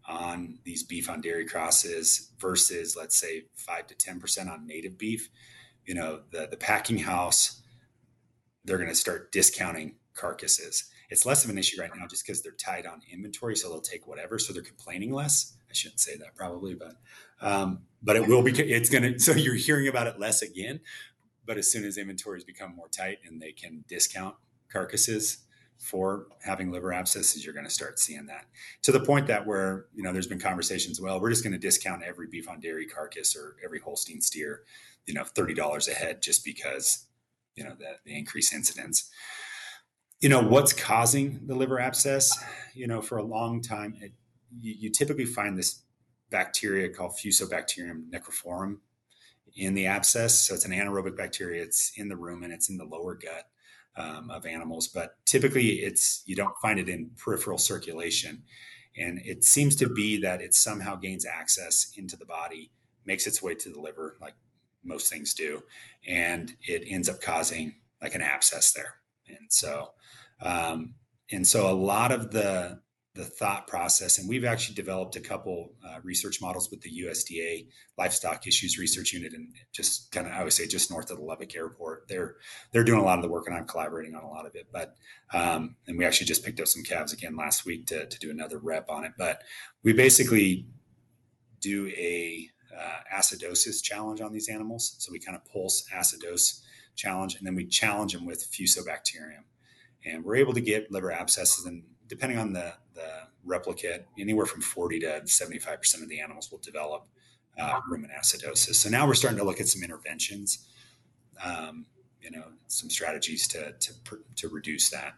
on 0.07 0.59
these 0.63 0.83
beef 0.83 1.09
on 1.09 1.21
dairy 1.21 1.45
crosses 1.45 2.31
versus, 2.39 2.95
let's 2.95 3.15
say, 3.17 3.45
five 3.55 3.87
to 3.87 3.95
10 3.95 4.19
percent 4.19 4.49
on 4.49 4.67
native 4.67 4.97
beef, 4.97 5.29
you 5.85 5.95
know, 5.95 6.21
the 6.31 6.47
the 6.49 6.57
packing 6.57 6.99
house 6.99 7.61
they're 8.65 8.77
going 8.77 8.89
to 8.89 8.95
start 8.95 9.31
discounting 9.31 9.95
carcasses. 10.13 10.89
It's 11.09 11.25
less 11.25 11.43
of 11.43 11.51
an 11.51 11.57
issue 11.57 11.79
right 11.79 11.91
now 11.95 12.07
just 12.07 12.25
because 12.25 12.41
they're 12.41 12.53
tied 12.53 12.87
on 12.87 13.01
inventory, 13.11 13.55
so 13.55 13.69
they'll 13.69 13.79
take 13.79 14.07
whatever. 14.07 14.39
So 14.39 14.53
they're 14.53 14.63
complaining 14.63 15.13
less. 15.13 15.55
I 15.69 15.73
shouldn't 15.73 15.99
say 15.99 16.17
that 16.17 16.35
probably, 16.35 16.73
but 16.73 16.95
um, 17.41 17.83
but 18.01 18.15
it 18.15 18.27
will 18.27 18.41
be. 18.41 18.51
It's 18.51 18.89
gonna. 18.89 19.13
So 19.19 19.33
you're 19.33 19.53
hearing 19.53 19.87
about 19.87 20.07
it 20.07 20.19
less 20.19 20.41
again. 20.41 20.79
But 21.45 21.57
as 21.57 21.71
soon 21.71 21.85
as 21.85 21.97
inventories 21.97 22.43
become 22.43 22.75
more 22.75 22.87
tight 22.87 23.19
and 23.23 23.39
they 23.39 23.51
can 23.51 23.85
discount 23.87 24.35
carcasses 24.71 25.44
for 25.77 26.27
having 26.43 26.71
liver 26.71 26.93
abscesses, 26.93 27.43
you're 27.43 27.53
going 27.53 27.65
to 27.65 27.71
start 27.71 27.99
seeing 27.99 28.25
that. 28.25 28.45
To 28.83 28.91
the 28.91 28.99
point 28.99 29.27
that 29.27 29.45
where 29.45 29.85
you 29.93 30.03
know 30.03 30.11
there's 30.13 30.27
been 30.27 30.39
conversations. 30.39 30.99
Well, 30.99 31.19
we're 31.19 31.29
just 31.29 31.43
going 31.43 31.53
to 31.53 31.59
discount 31.59 32.03
every 32.03 32.27
beef 32.27 32.49
on 32.49 32.59
dairy 32.59 32.85
carcass 32.85 33.35
or 33.35 33.57
every 33.63 33.79
Holstein 33.79 34.21
steer, 34.21 34.63
you 35.05 35.13
know, 35.13 35.23
thirty 35.23 35.53
dollars 35.53 35.87
a 35.87 35.93
head 35.93 36.21
just 36.21 36.43
because 36.43 37.07
you 37.55 37.63
know 37.63 37.75
the, 37.77 37.97
the 38.05 38.17
increased 38.17 38.53
incidence. 38.53 39.09
You 40.21 40.29
know 40.29 40.41
what's 40.41 40.73
causing 40.73 41.45
the 41.45 41.55
liver 41.55 41.79
abscess? 41.79 42.31
You 42.73 42.87
know 42.87 43.01
for 43.01 43.17
a 43.17 43.23
long 43.23 43.61
time 43.61 43.95
it, 44.01 44.13
you, 44.59 44.75
you, 44.79 44.89
typically 44.89 45.25
find 45.25 45.57
this 45.57 45.81
bacteria 46.29 46.89
called 46.89 47.11
fusobacterium 47.11 48.09
necrophorum 48.09 48.77
in 49.55 49.73
the 49.73 49.85
abscess. 49.85 50.39
So 50.39 50.53
it's 50.53 50.65
an 50.65 50.71
anaerobic 50.71 51.17
bacteria. 51.17 51.61
It's 51.61 51.91
in 51.97 52.07
the 52.07 52.15
rumen 52.15 52.51
it's 52.51 52.69
in 52.69 52.77
the 52.77 52.85
lower 52.85 53.15
gut 53.15 53.49
um, 53.97 54.29
of 54.29 54.45
animals 54.45 54.87
but 54.87 55.15
typically 55.25 55.79
it's 55.81 56.23
you 56.25 56.35
don't 56.35 56.57
find 56.61 56.79
it 56.79 56.89
in 56.89 57.09
peripheral 57.17 57.57
circulation 57.57 58.43
and 58.97 59.19
it 59.25 59.43
seems 59.43 59.75
to 59.75 59.89
be 59.89 60.21
that 60.21 60.41
it 60.41 60.53
somehow 60.53 60.95
gains 60.95 61.25
access 61.25 61.91
into 61.97 62.15
the 62.15 62.25
body 62.25 62.71
makes 63.05 63.27
its 63.27 63.41
way 63.41 63.53
to 63.55 63.69
the 63.69 63.79
liver 63.79 64.17
like 64.21 64.33
most 64.85 65.11
things 65.11 65.33
do, 65.33 65.63
and 66.07 66.55
it 66.61 66.83
ends 66.87 67.09
up 67.09 67.19
causing 67.21 67.73
like 68.01 68.15
an 68.15 68.21
abscess 68.21 68.71
there. 68.71 68.95
And 69.27 69.47
so, 69.49 69.91
um, 70.41 70.93
and 71.31 71.45
so 71.45 71.69
a 71.69 71.73
lot 71.73 72.11
of 72.11 72.31
the 72.31 72.79
the 73.15 73.23
thought 73.23 73.65
process, 73.67 74.19
and 74.19 74.27
we've 74.27 74.43
actually 74.43 74.75
developed 74.75 75.15
a 75.15 75.21
couple 75.21 75.71
uh, 75.87 75.99
research 76.03 76.41
models 76.41 76.69
with 76.69 76.81
the 76.81 77.03
USDA 77.03 77.67
Livestock 77.97 78.45
Issues 78.45 78.77
Research 78.77 79.13
Unit, 79.13 79.33
and 79.33 79.53
just 79.71 80.11
kind 80.11 80.27
of 80.27 80.33
I 80.33 80.43
would 80.43 80.51
say 80.51 80.67
just 80.67 80.91
north 80.91 81.09
of 81.09 81.17
the 81.17 81.23
Lubbock 81.23 81.55
Airport. 81.55 82.07
They're 82.09 82.35
they're 82.71 82.83
doing 82.83 82.99
a 82.99 83.03
lot 83.03 83.17
of 83.17 83.23
the 83.23 83.29
work, 83.29 83.47
and 83.47 83.55
I'm 83.55 83.67
collaborating 83.67 84.15
on 84.15 84.23
a 84.23 84.29
lot 84.29 84.45
of 84.45 84.55
it. 84.55 84.67
But 84.71 84.95
um, 85.33 85.77
and 85.87 85.97
we 85.97 86.03
actually 86.03 86.27
just 86.27 86.43
picked 86.43 86.59
up 86.59 86.67
some 86.67 86.83
calves 86.83 87.13
again 87.13 87.37
last 87.37 87.65
week 87.65 87.87
to 87.87 88.05
to 88.05 88.19
do 88.19 88.29
another 88.29 88.57
rep 88.57 88.89
on 88.89 89.05
it. 89.05 89.13
But 89.17 89.41
we 89.81 89.93
basically 89.93 90.67
do 91.61 91.87
a 91.87 92.49
uh, 92.77 93.17
acidosis 93.17 93.81
challenge 93.81 94.19
on 94.19 94.33
these 94.33 94.49
animals. 94.49 94.97
So 94.99 95.11
we 95.13 95.19
kind 95.19 95.37
of 95.37 95.45
pulse 95.45 95.85
acidose 95.95 96.61
challenge, 96.95 97.35
and 97.35 97.47
then 97.47 97.55
we 97.55 97.65
challenge 97.65 98.11
them 98.11 98.25
with 98.25 98.45
fusobacterium. 98.51 99.45
And 100.05 100.23
we're 100.23 100.35
able 100.35 100.53
to 100.53 100.61
get 100.61 100.91
liver 100.91 101.11
abscesses, 101.11 101.65
and 101.65 101.83
depending 102.07 102.37
on 102.37 102.53
the, 102.53 102.73
the 102.95 103.27
replicate, 103.43 104.07
anywhere 104.17 104.45
from 104.45 104.61
40 104.61 104.99
to 105.01 105.21
75% 105.25 106.01
of 106.01 106.09
the 106.09 106.19
animals 106.19 106.51
will 106.51 106.59
develop 106.59 107.07
uh, 107.59 107.79
rumen 107.89 108.09
acidosis. 108.17 108.75
So 108.75 108.89
now 108.89 109.05
we're 109.05 109.13
starting 109.13 109.37
to 109.39 109.45
look 109.45 109.59
at 109.59 109.67
some 109.67 109.83
interventions, 109.83 110.67
um, 111.43 111.85
you 112.21 112.31
know, 112.31 112.45
some 112.67 112.89
strategies 112.89 113.47
to, 113.49 113.73
to, 113.73 113.93
to 114.35 114.49
reduce 114.49 114.89
that. 114.89 115.13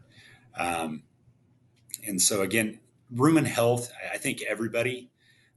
Um, 0.58 1.04
and 2.06 2.22
so 2.22 2.42
again, 2.42 2.80
rumen 3.16 3.46
health, 3.46 3.92
I 4.14 4.18
think 4.18 4.42
everybody 4.42 5.10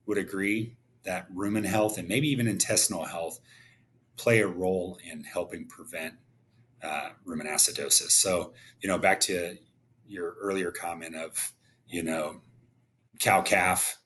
would 0.07 0.19
agree 0.19 0.77
that 1.05 1.33
rumen 1.35 1.65
health 1.65 1.99
and 1.99 2.07
maybe 2.09 2.29
even 2.29 2.47
intestinal 2.47 3.05
health 3.05 3.41
play 4.17 4.41
a 4.41 4.47
role 4.47 4.99
in 5.11 5.25
helping 5.25 5.67
prevent 5.67 6.15
uh, 6.83 7.11
rumen 7.27 7.47
acidosis. 7.47 8.11
So, 8.11 8.53
you 8.81 8.89
know, 8.89 8.99
back 8.99 9.21
to 9.21 9.57
your 10.07 10.37
earlier 10.41 10.71
comment 10.71 11.17
of, 11.17 11.53
you 11.91 12.03
know, 12.03 12.41
cow 13.19 13.43
calf 13.43 13.99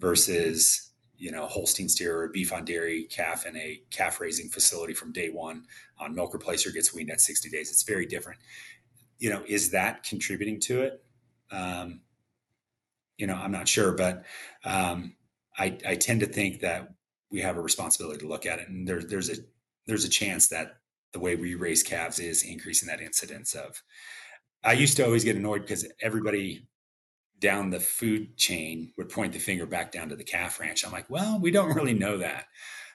versus, 0.00 0.90
you 1.16 1.30
know, 1.30 1.46
Holstein 1.46 1.88
steer 1.88 2.20
or 2.20 2.28
beef 2.28 2.52
on 2.52 2.64
dairy 2.64 3.04
calf 3.04 3.46
in 3.46 3.56
a 3.56 3.80
calf 3.90 4.20
raising 4.20 4.48
facility 4.48 4.94
from 4.94 5.12
day 5.12 5.28
one 5.28 5.64
on 5.98 6.14
milk 6.14 6.32
replacer 6.32 6.72
gets 6.74 6.92
weaned 6.92 7.10
at 7.10 7.20
60 7.20 7.48
days. 7.50 7.70
It's 7.70 7.84
very 7.84 8.06
different. 8.06 8.40
You 9.18 9.30
know, 9.30 9.42
is 9.46 9.70
that 9.70 10.02
contributing 10.02 10.60
to 10.60 10.82
it? 10.82 11.04
Um, 11.52 12.00
you 13.16 13.26
know, 13.26 13.34
I'm 13.34 13.52
not 13.52 13.68
sure, 13.68 13.92
but 13.92 14.24
um, 14.64 15.14
I, 15.58 15.76
I 15.86 15.94
tend 15.94 16.20
to 16.20 16.26
think 16.26 16.60
that 16.60 16.94
we 17.30 17.40
have 17.42 17.58
a 17.58 17.60
responsibility 17.60 18.20
to 18.20 18.28
look 18.28 18.46
at 18.46 18.58
it, 18.58 18.68
and 18.68 18.88
there's 18.88 19.06
there's 19.06 19.30
a 19.30 19.34
there's 19.86 20.04
a 20.04 20.08
chance 20.08 20.48
that 20.48 20.78
the 21.12 21.20
way 21.20 21.36
we 21.36 21.54
raise 21.54 21.82
calves 21.82 22.18
is 22.18 22.42
increasing 22.42 22.88
that 22.88 23.00
incidence 23.00 23.54
of. 23.54 23.82
I 24.64 24.72
used 24.72 24.96
to 24.96 25.04
always 25.04 25.24
get 25.24 25.36
annoyed 25.36 25.62
because 25.62 25.86
everybody 26.00 26.66
down 27.40 27.70
the 27.70 27.80
food 27.80 28.36
chain 28.36 28.92
would 28.96 29.08
point 29.08 29.32
the 29.32 29.38
finger 29.38 29.66
back 29.66 29.92
down 29.92 30.08
to 30.10 30.16
the 30.16 30.24
calf 30.24 30.60
ranch. 30.60 30.84
I'm 30.84 30.92
like, 30.92 31.08
well, 31.08 31.38
we 31.40 31.50
don't 31.50 31.74
really 31.74 31.94
know 31.94 32.18
that. 32.18 32.46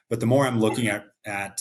But 0.09 0.19
the 0.19 0.27
more 0.27 0.45
I'm 0.45 0.59
looking 0.59 0.87
at 0.87 1.05
at 1.25 1.59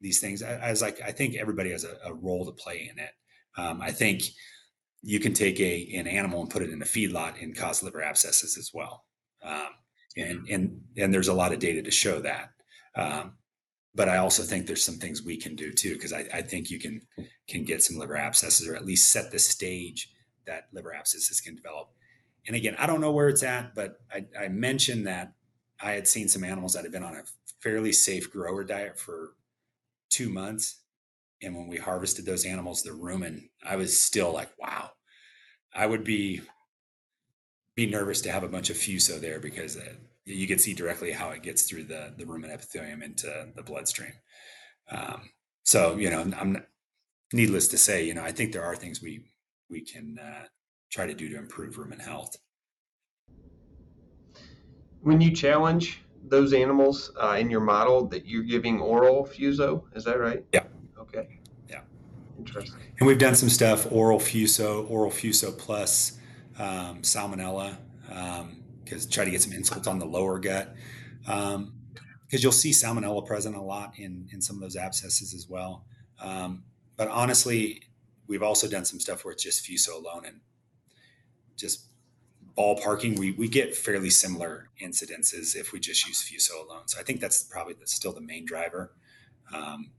these 0.00 0.20
things, 0.20 0.42
I, 0.42 0.54
I 0.54 0.70
was 0.70 0.82
like, 0.82 1.00
I 1.02 1.12
think 1.12 1.36
everybody 1.36 1.70
has 1.70 1.84
a, 1.84 1.96
a 2.04 2.14
role 2.14 2.46
to 2.46 2.52
play 2.52 2.90
in 2.90 2.98
it. 2.98 3.12
Um, 3.58 3.80
I 3.80 3.90
think 3.90 4.22
you 5.02 5.20
can 5.20 5.34
take 5.34 5.60
a 5.60 5.92
an 5.94 6.06
animal 6.06 6.40
and 6.40 6.50
put 6.50 6.62
it 6.62 6.70
in 6.70 6.82
a 6.82 6.86
feedlot 6.86 7.42
and 7.42 7.56
cause 7.56 7.82
liver 7.82 8.02
abscesses 8.02 8.56
as 8.56 8.70
well. 8.72 9.04
Um, 9.42 9.68
and 10.16 10.48
and 10.48 10.80
and 10.96 11.12
there's 11.12 11.28
a 11.28 11.34
lot 11.34 11.52
of 11.52 11.58
data 11.58 11.82
to 11.82 11.90
show 11.90 12.20
that. 12.20 12.50
Um, 12.94 13.34
but 13.94 14.08
I 14.08 14.18
also 14.18 14.42
think 14.42 14.66
there's 14.66 14.84
some 14.84 14.96
things 14.96 15.22
we 15.22 15.36
can 15.36 15.54
do 15.54 15.72
too, 15.72 15.94
because 15.94 16.12
I, 16.12 16.26
I, 16.32 16.42
think 16.42 16.70
you 16.70 16.78
can 16.78 17.00
can 17.48 17.64
get 17.64 17.82
some 17.82 17.98
liver 17.98 18.16
abscesses, 18.16 18.68
or 18.68 18.74
at 18.74 18.84
least 18.84 19.10
set 19.10 19.30
the 19.30 19.38
stage 19.38 20.10
that 20.46 20.64
liver 20.72 20.94
abscesses 20.94 21.40
can 21.40 21.56
develop. 21.56 21.88
And 22.46 22.56
again, 22.56 22.76
I 22.78 22.86
don't 22.86 23.00
know 23.00 23.12
where 23.12 23.28
it's 23.28 23.42
at, 23.42 23.74
but 23.74 23.98
I, 24.12 24.24
I 24.38 24.48
mentioned 24.48 25.06
that 25.06 25.32
I 25.80 25.92
had 25.92 26.06
seen 26.06 26.28
some 26.28 26.44
animals 26.44 26.74
that 26.74 26.84
had 26.84 26.92
been 26.92 27.02
on 27.02 27.14
a 27.14 27.22
fairly 27.60 27.92
safe 27.92 28.30
grower 28.30 28.64
diet 28.64 28.98
for 28.98 29.34
two 30.10 30.28
months, 30.28 30.82
and 31.42 31.56
when 31.56 31.66
we 31.66 31.76
harvested 31.76 32.24
those 32.24 32.44
animals, 32.44 32.82
the 32.82 32.90
rumen, 32.90 33.48
I 33.64 33.76
was 33.76 34.02
still 34.02 34.32
like, 34.32 34.50
wow. 34.58 34.90
I 35.74 35.86
would 35.86 36.04
be 36.04 36.40
be 37.74 37.86
nervous 37.86 38.22
to 38.22 38.32
have 38.32 38.42
a 38.42 38.48
bunch 38.48 38.70
of 38.70 38.76
fuso 38.76 39.20
there 39.20 39.38
because 39.38 39.76
uh, 39.76 39.92
you 40.24 40.46
can 40.46 40.58
see 40.58 40.72
directly 40.72 41.12
how 41.12 41.28
it 41.30 41.42
gets 41.42 41.62
through 41.62 41.84
the 41.84 42.14
the 42.16 42.24
rumen 42.24 42.50
epithelium 42.50 43.02
into 43.02 43.48
the 43.54 43.62
bloodstream. 43.62 44.12
Um, 44.90 45.28
so 45.64 45.96
you 45.96 46.08
know, 46.08 46.20
I'm 46.20 46.64
needless 47.32 47.68
to 47.68 47.78
say, 47.78 48.04
you 48.04 48.14
know, 48.14 48.22
I 48.22 48.32
think 48.32 48.52
there 48.52 48.64
are 48.64 48.76
things 48.76 49.02
we 49.02 49.26
we 49.68 49.82
can 49.82 50.18
uh, 50.18 50.46
try 50.90 51.06
to 51.06 51.14
do 51.14 51.28
to 51.28 51.36
improve 51.36 51.76
rumen 51.76 52.00
health. 52.00 52.36
When 55.02 55.20
you 55.20 55.30
challenge 55.32 56.02
those 56.28 56.52
animals 56.52 57.12
uh, 57.20 57.36
in 57.38 57.50
your 57.50 57.60
model, 57.60 58.06
that 58.08 58.26
you're 58.26 58.42
giving 58.42 58.80
oral 58.80 59.24
fuso, 59.24 59.84
is 59.94 60.04
that 60.04 60.18
right? 60.18 60.44
Yeah. 60.52 60.64
Okay. 60.98 61.38
Yeah. 61.68 61.80
Interesting. 62.38 62.80
And 62.98 63.06
we've 63.06 63.18
done 63.18 63.34
some 63.34 63.48
stuff 63.48 63.90
oral 63.92 64.18
fuso, 64.18 64.90
oral 64.90 65.10
fuso 65.10 65.56
plus 65.56 66.18
um, 66.58 67.02
salmonella, 67.02 67.76
because 68.84 69.04
um, 69.04 69.10
try 69.10 69.24
to 69.24 69.30
get 69.30 69.42
some 69.42 69.52
insults 69.52 69.86
on 69.86 69.98
the 69.98 70.06
lower 70.06 70.38
gut. 70.38 70.74
Because 71.24 71.54
um, 71.54 71.72
you'll 72.30 72.52
see 72.52 72.70
salmonella 72.70 73.24
present 73.24 73.54
a 73.56 73.60
lot 73.60 73.92
in, 73.98 74.28
in 74.32 74.40
some 74.40 74.56
of 74.56 74.62
those 74.62 74.76
abscesses 74.76 75.34
as 75.34 75.46
well. 75.48 75.84
Um, 76.20 76.64
but 76.96 77.08
honestly, 77.08 77.82
we've 78.26 78.42
also 78.42 78.68
done 78.68 78.84
some 78.84 78.98
stuff 78.98 79.24
where 79.24 79.32
it's 79.32 79.42
just 79.42 79.64
fuso 79.64 79.94
alone 79.94 80.24
and 80.26 80.40
just 81.56 81.86
ballparking. 82.56 83.18
We, 83.18 83.32
we 83.32 83.48
get 83.48 83.76
fairly 83.76 84.10
similar 84.10 84.70
incidences 84.82 85.56
if 85.56 85.72
we 85.72 85.80
just 85.80 86.06
use 86.06 86.22
fuso 86.22 86.66
alone. 86.66 86.86
So 86.86 86.98
I 86.98 87.02
think 87.02 87.20
that's 87.20 87.42
probably 87.42 87.74
the, 87.74 87.86
still 87.86 88.12
the 88.12 88.20
main 88.20 88.44
driver. 88.46 88.92
Um, 89.52 89.90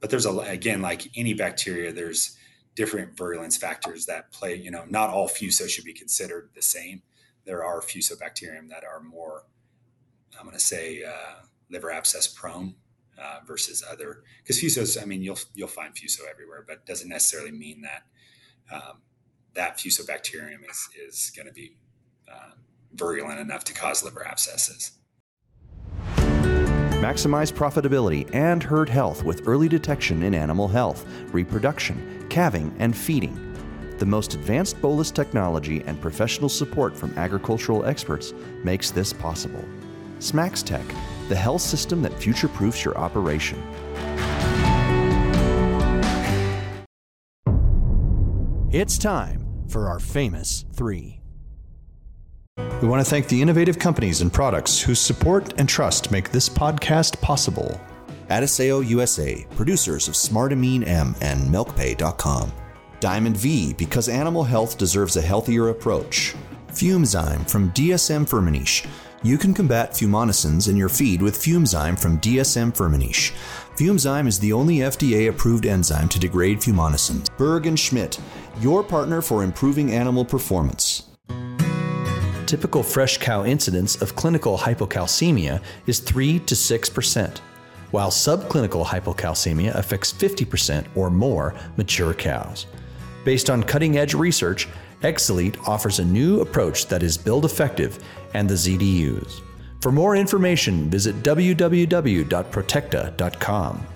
but 0.00 0.08
there's 0.10 0.26
a 0.26 0.30
again 0.30 0.80
like 0.80 1.10
any 1.14 1.34
bacteria, 1.34 1.92
there's 1.92 2.36
different 2.74 3.16
virulence 3.16 3.56
factors 3.56 4.06
that 4.06 4.32
play. 4.32 4.54
You 4.54 4.70
know, 4.70 4.84
not 4.88 5.10
all 5.10 5.28
fuso 5.28 5.68
should 5.68 5.84
be 5.84 5.92
considered 5.92 6.50
the 6.54 6.62
same. 6.62 7.02
There 7.44 7.64
are 7.64 7.80
fusobacterium 7.80 8.68
that 8.68 8.84
are 8.84 9.00
more, 9.00 9.44
I'm 10.38 10.46
going 10.46 10.56
to 10.56 10.62
say, 10.62 11.02
uh, 11.04 11.42
liver 11.70 11.90
abscess 11.90 12.26
prone 12.26 12.74
uh, 13.20 13.40
versus 13.46 13.84
other 13.88 14.22
because 14.42 14.60
fusos. 14.60 15.00
I 15.00 15.04
mean, 15.04 15.22
you'll 15.22 15.38
you'll 15.54 15.68
find 15.68 15.94
fuso 15.94 16.20
everywhere, 16.30 16.64
but 16.66 16.86
doesn't 16.86 17.08
necessarily 17.08 17.52
mean 17.52 17.82
that 17.82 18.02
um, 18.74 18.98
that 19.54 19.78
fusobacterium 19.78 20.68
is 20.68 20.88
is 21.08 21.32
going 21.34 21.46
to 21.46 21.52
be 21.52 21.76
uh, 22.30 22.52
virulent 22.94 23.40
enough 23.40 23.64
to 23.64 23.74
cause 23.74 24.02
liver 24.02 24.26
abscesses. 24.26 24.92
Maximize 27.00 27.50
profitability 27.50 28.28
and 28.34 28.62
herd 28.62 28.88
health 28.88 29.24
with 29.24 29.48
early 29.48 29.68
detection 29.68 30.22
in 30.22 30.34
animal 30.34 30.68
health, 30.68 31.06
reproduction, 31.32 32.26
calving, 32.28 32.74
and 32.78 32.94
feeding. 32.94 33.46
The 33.96 34.04
most 34.04 34.34
advanced 34.34 34.80
bolus 34.82 35.10
technology 35.10 35.82
and 35.86 35.98
professional 36.00 36.50
support 36.50 36.94
from 36.94 37.16
agricultural 37.16 37.86
experts 37.86 38.34
makes 38.64 38.90
this 38.90 39.14
possible. 39.14 39.64
smaXtec, 40.18 40.86
the 41.30 41.36
health 41.36 41.62
system 41.62 42.02
that 42.02 42.12
future 42.12 42.48
proofs 42.48 42.84
your 42.84 42.96
operation. 42.98 43.58
It's 48.72 48.98
time 48.98 49.39
for 49.70 49.88
our 49.88 49.98
famous 49.98 50.64
three. 50.72 51.20
We 52.82 52.88
want 52.88 53.04
to 53.04 53.08
thank 53.08 53.28
the 53.28 53.40
innovative 53.40 53.78
companies 53.78 54.20
and 54.20 54.32
products 54.32 54.80
whose 54.80 54.98
support 54.98 55.54
and 55.58 55.68
trust 55.68 56.10
make 56.10 56.30
this 56.30 56.48
podcast 56.48 57.20
possible. 57.20 57.80
Adisseo 58.28 58.86
USA, 58.86 59.46
producers 59.56 60.08
of 60.08 60.14
Smartamine 60.14 60.86
M 60.86 61.14
and 61.20 61.48
MilkPay.com. 61.52 62.52
Diamond 63.00 63.36
V, 63.36 63.72
because 63.74 64.08
animal 64.08 64.44
health 64.44 64.78
deserves 64.78 65.16
a 65.16 65.22
healthier 65.22 65.68
approach. 65.68 66.34
Fumzyme 66.68 67.48
from 67.48 67.70
DSM 67.72 68.28
Firmenich. 68.28 68.86
You 69.22 69.36
can 69.36 69.52
combat 69.52 69.92
fumonisins 69.92 70.66
in 70.66 70.78
your 70.78 70.88
feed 70.88 71.20
with 71.20 71.36
Fumzyme 71.36 71.98
from 71.98 72.18
DSM 72.20 72.74
Firmenich. 72.74 73.34
Fumzyme 73.76 74.26
is 74.26 74.38
the 74.38 74.54
only 74.54 74.76
FDA 74.76 75.28
approved 75.28 75.66
enzyme 75.66 76.08
to 76.08 76.18
degrade 76.18 76.60
fumonisins. 76.60 77.28
Berg 77.36 77.66
and 77.66 77.78
Schmidt, 77.78 78.18
your 78.60 78.82
partner 78.82 79.20
for 79.20 79.44
improving 79.44 79.92
animal 79.92 80.24
performance. 80.24 81.02
Typical 82.46 82.82
fresh 82.82 83.18
cow 83.18 83.44
incidence 83.44 84.00
of 84.00 84.16
clinical 84.16 84.56
hypocalcemia 84.56 85.62
is 85.86 86.00
3 86.00 86.38
to 86.38 86.54
6%, 86.54 87.38
while 87.90 88.10
subclinical 88.10 88.86
hypocalcemia 88.86 89.74
affects 89.74 90.14
50% 90.14 90.86
or 90.96 91.10
more 91.10 91.54
mature 91.76 92.14
cows. 92.14 92.66
Based 93.26 93.50
on 93.50 93.64
cutting 93.64 93.98
edge 93.98 94.14
research, 94.14 94.66
X-Zelit 95.02 95.68
offers 95.68 95.98
a 95.98 96.04
new 96.04 96.40
approach 96.40 96.86
that 96.86 97.02
is 97.02 97.18
build 97.18 97.44
effective 97.44 97.98
and 98.34 98.48
the 98.48 98.54
ZDUs. 98.54 99.40
For 99.80 99.90
more 99.92 100.16
information, 100.16 100.90
visit 100.90 101.22
www.protekta.com. 101.22 103.86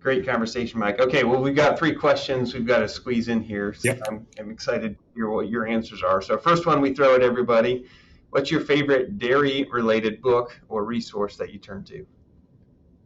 Great 0.00 0.26
conversation, 0.26 0.80
Mike. 0.80 0.98
Okay, 1.00 1.24
well, 1.24 1.42
we've 1.42 1.54
got 1.54 1.78
three 1.78 1.94
questions 1.94 2.54
we've 2.54 2.66
got 2.66 2.78
to 2.78 2.88
squeeze 2.88 3.28
in 3.28 3.42
here. 3.42 3.74
So 3.74 3.90
Yep. 3.90 4.00
I'm, 4.08 4.26
I'm 4.38 4.50
excited 4.50 4.96
to 4.96 5.04
hear 5.14 5.28
what 5.28 5.48
your 5.48 5.66
answers 5.66 6.02
are. 6.02 6.22
So, 6.22 6.38
first 6.38 6.64
one 6.66 6.80
we 6.80 6.94
throw 6.94 7.14
at 7.14 7.20
everybody 7.22 7.84
What's 8.30 8.50
your 8.50 8.60
favorite 8.60 9.18
dairy 9.18 9.66
related 9.72 10.22
book 10.22 10.60
or 10.68 10.84
resource 10.84 11.36
that 11.36 11.52
you 11.52 11.58
turn 11.58 11.82
to? 11.84 12.06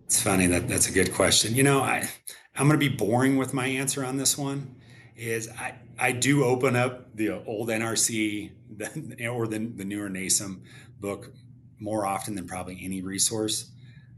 It's 0.04 0.22
funny 0.22 0.46
that 0.48 0.68
that's 0.68 0.88
a 0.88 0.92
good 0.92 1.14
question. 1.14 1.54
You 1.54 1.62
know, 1.62 1.80
I 1.80 2.08
I'm 2.56 2.68
going 2.68 2.78
to 2.78 2.90
be 2.90 2.94
boring 2.94 3.36
with 3.36 3.54
my 3.54 3.66
answer 3.66 4.04
on 4.04 4.18
this 4.18 4.36
one. 4.36 4.76
Is 5.16 5.48
I 5.48 5.74
I 5.98 6.12
do 6.12 6.44
open 6.44 6.74
up 6.76 7.14
the 7.14 7.30
old 7.44 7.68
NRC 7.68 8.50
the, 8.76 9.28
or 9.32 9.46
the 9.46 9.58
the 9.58 9.84
newer 9.84 10.08
NASEM 10.08 10.62
book 11.00 11.32
more 11.78 12.06
often 12.06 12.34
than 12.34 12.46
probably 12.46 12.80
any 12.82 13.02
resource 13.02 13.70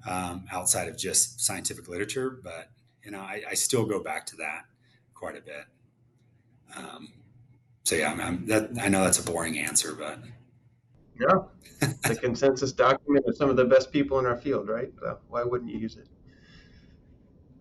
um, 0.09 0.45
outside 0.53 0.89
of 0.89 0.97
just 0.97 1.41
scientific 1.41 1.89
literature. 1.89 2.41
But 2.43 2.71
you 3.05 3.11
know, 3.11 3.21
I, 3.21 3.43
I 3.51 3.55
still 3.55 3.85
go 3.85 4.03
back 4.03 4.27
to 4.27 4.37
that 4.37 4.65
quite 5.15 5.37
a 5.37 5.41
bit. 5.41 5.65
Um, 6.77 7.13
so 7.85 7.97
yeah, 7.97 8.11
I'm, 8.13 8.21
I'm, 8.21 8.47
that, 8.47 8.71
I 8.81 8.89
know 8.89 9.05
that's 9.05 9.19
a 9.19 9.23
boring 9.23 9.59
answer, 9.59 9.95
but 9.95 10.21
Yeah, 11.19 11.39
the 12.07 12.17
consensus 12.17 12.73
document 12.73 13.25
of 13.27 13.37
some 13.37 13.51
of 13.51 13.57
the 13.57 13.65
best 13.65 13.93
people 13.93 14.19
in 14.19 14.27
our 14.27 14.37
field, 14.37 14.69
right? 14.69 14.93
So 15.01 15.19
why 15.29 15.43
wouldn't 15.45 15.71
you 15.71 15.79
use 15.79 15.97
it? 15.97 16.09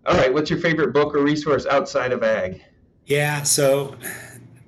All 0.05 0.15
right, 0.15 0.33
what's 0.33 0.49
your 0.49 0.59
favorite 0.59 0.93
book 0.93 1.15
or 1.15 1.23
resource 1.23 1.65
outside 1.65 2.11
of 2.11 2.23
ag? 2.23 2.63
Yeah, 3.05 3.43
so 3.43 3.95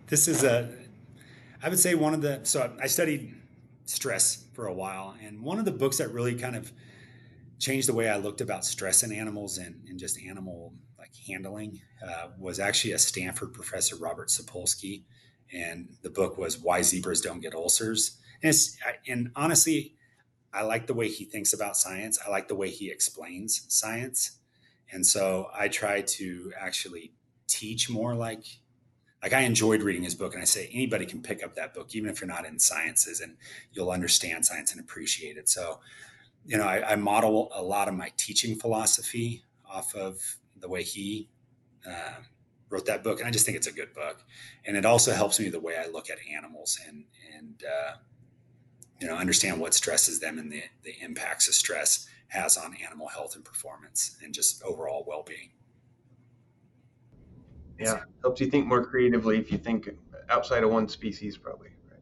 this 0.07 0.27
is 0.27 0.43
a, 0.43 0.71
I 1.63 1.69
would 1.69 1.79
say 1.79 1.95
one 1.95 2.13
of 2.13 2.21
the, 2.21 2.41
so 2.43 2.71
I 2.79 2.85
studied 2.85 3.33
stress 3.85 4.45
for 4.53 4.67
a 4.67 4.73
while, 4.73 5.15
and 5.23 5.41
one 5.41 5.57
of 5.57 5.65
the 5.65 5.71
books 5.71 5.97
that 5.97 6.11
really 6.11 6.35
kind 6.35 6.55
of 6.55 6.71
changed 7.57 7.87
the 7.87 7.93
way 7.93 8.09
I 8.09 8.17
looked 8.17 8.41
about 8.41 8.63
stress 8.63 9.01
in 9.01 9.11
animals 9.11 9.57
and, 9.57 9.81
and 9.89 9.97
just 9.97 10.19
animal 10.21 10.73
like 10.99 11.09
handling 11.27 11.81
uh, 12.07 12.27
was 12.37 12.59
actually 12.59 12.91
a 12.91 12.99
Stanford 12.99 13.53
professor, 13.53 13.95
Robert 13.95 14.29
Sapolsky, 14.29 15.03
and 15.51 15.89
the 16.03 16.09
book 16.11 16.37
was 16.37 16.59
Why 16.59 16.83
Zebras 16.83 17.21
Don't 17.21 17.39
Get 17.39 17.55
Ulcers. 17.55 18.19
And, 18.43 18.55
and 19.07 19.31
honestly, 19.35 19.95
I 20.53 20.61
like 20.61 20.85
the 20.85 20.93
way 20.93 21.09
he 21.09 21.25
thinks 21.25 21.53
about 21.53 21.75
science. 21.75 22.19
I 22.23 22.29
like 22.29 22.49
the 22.49 22.55
way 22.55 22.69
he 22.69 22.91
explains 22.91 23.65
science. 23.67 24.37
And 24.91 25.03
so 25.03 25.49
I 25.57 25.69
try 25.69 26.01
to 26.01 26.53
actually 26.59 27.13
teach 27.47 27.89
more 27.89 28.15
like 28.15 28.45
like 29.23 29.33
I 29.33 29.41
enjoyed 29.41 29.81
reading 29.81 30.03
his 30.03 30.15
book 30.15 30.33
and 30.33 30.41
I 30.41 30.45
say 30.45 30.69
anybody 30.71 31.05
can 31.05 31.21
pick 31.21 31.43
up 31.43 31.55
that 31.55 31.73
book 31.73 31.95
even 31.95 32.09
if 32.09 32.21
you're 32.21 32.27
not 32.27 32.45
in 32.45 32.59
sciences 32.59 33.19
and 33.19 33.35
you'll 33.73 33.89
understand 33.89 34.45
science 34.45 34.71
and 34.71 34.79
appreciate 34.79 35.37
it. 35.37 35.49
So, 35.49 35.79
you 36.45 36.55
know, 36.55 36.65
I, 36.65 36.91
I 36.91 36.95
model 36.95 37.51
a 37.53 37.61
lot 37.61 37.87
of 37.87 37.95
my 37.95 38.11
teaching 38.15 38.55
philosophy 38.55 39.43
off 39.67 39.95
of 39.95 40.21
the 40.59 40.69
way 40.69 40.83
he 40.83 41.29
uh, 41.87 42.21
wrote 42.69 42.85
that 42.85 43.03
book, 43.03 43.19
and 43.19 43.27
I 43.27 43.31
just 43.31 43.45
think 43.45 43.57
it's 43.57 43.67
a 43.67 43.73
good 43.73 43.93
book. 43.93 44.23
And 44.65 44.75
it 44.75 44.85
also 44.85 45.13
helps 45.13 45.39
me 45.39 45.49
the 45.49 45.59
way 45.59 45.77
I 45.77 45.87
look 45.87 46.09
at 46.09 46.17
animals 46.31 46.79
and 46.87 47.05
and 47.37 47.63
uh, 47.63 47.97
you 48.99 49.07
know 49.07 49.15
understand 49.15 49.59
what 49.59 49.73
stresses 49.73 50.19
them 50.19 50.37
and 50.37 50.51
the 50.51 50.63
the 50.83 50.93
impacts 51.01 51.47
of 51.47 51.53
stress 51.53 52.07
has 52.29 52.57
on 52.57 52.75
animal 52.85 53.07
health 53.07 53.35
and 53.35 53.45
performance 53.45 54.17
and 54.21 54.33
just 54.33 54.61
overall 54.63 55.05
well 55.07 55.23
being. 55.23 55.49
Yeah, 57.79 58.01
helps 58.21 58.41
you 58.41 58.47
think 58.47 58.65
more 58.65 58.83
creatively 58.83 59.37
if 59.37 59.51
you 59.51 59.57
think 59.57 59.89
outside 60.29 60.63
of 60.63 60.71
one 60.71 60.87
species, 60.87 61.37
probably. 61.37 61.69
Right. 61.89 61.99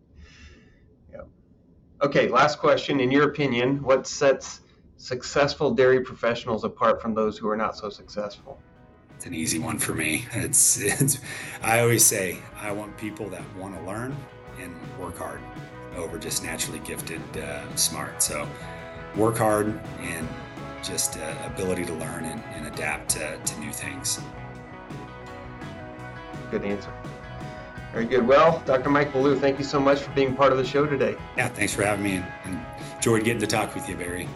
Yeah. 1.11 1.21
Okay, 2.01 2.27
last 2.29 2.59
question. 2.59 2.99
In 2.99 3.11
your 3.11 3.29
opinion, 3.29 3.81
what 3.83 4.07
sets 4.07 4.61
successful 4.97 5.73
dairy 5.73 6.01
professionals 6.01 6.63
apart 6.63 7.01
from 7.01 7.13
those 7.13 7.37
who 7.37 7.47
are 7.49 7.57
not 7.57 7.77
so 7.77 7.89
successful? 7.89 8.59
It's 9.15 9.25
an 9.25 9.33
easy 9.33 9.59
one 9.59 9.79
for 9.79 9.93
me. 9.93 10.25
It's, 10.33 10.77
it's 10.81 11.19
I 11.61 11.79
always 11.79 12.05
say 12.05 12.39
I 12.59 12.71
want 12.71 12.97
people 12.97 13.29
that 13.29 13.43
want 13.57 13.75
to 13.75 13.81
learn 13.85 14.15
and 14.59 14.73
work 14.99 15.17
hard 15.17 15.41
over 15.95 16.17
just 16.17 16.43
naturally 16.43 16.79
gifted 16.79 17.21
uh, 17.37 17.75
smart. 17.75 18.21
So 18.21 18.47
work 19.15 19.37
hard 19.37 19.67
and 20.01 20.27
just 20.83 21.17
uh, 21.17 21.35
ability 21.45 21.85
to 21.85 21.93
learn 21.93 22.25
and, 22.25 22.43
and 22.53 22.67
adapt 22.67 23.09
to, 23.11 23.37
to 23.37 23.59
new 23.59 23.71
things. 23.71 24.19
Good 26.55 26.63
answer. 26.63 26.93
Very 27.91 28.05
good. 28.05 28.25
Well, 28.25 28.63
Dr. 28.65 28.89
Mike 28.89 29.11
Ballou, 29.11 29.37
thank 29.37 29.59
you 29.59 29.65
so 29.65 29.77
much 29.77 29.99
for 29.99 30.11
being 30.11 30.33
part 30.33 30.53
of 30.53 30.57
the 30.57 30.63
show 30.63 30.85
today. 30.85 31.17
Yeah, 31.35 31.49
thanks 31.49 31.73
for 31.73 31.83
having 31.83 32.05
me 32.05 32.15
and, 32.15 32.25
and 32.45 32.65
enjoyed 32.95 33.25
getting 33.25 33.41
to 33.41 33.47
talk 33.47 33.75
with 33.75 33.89
you, 33.89 33.97
Barry. 33.97 34.29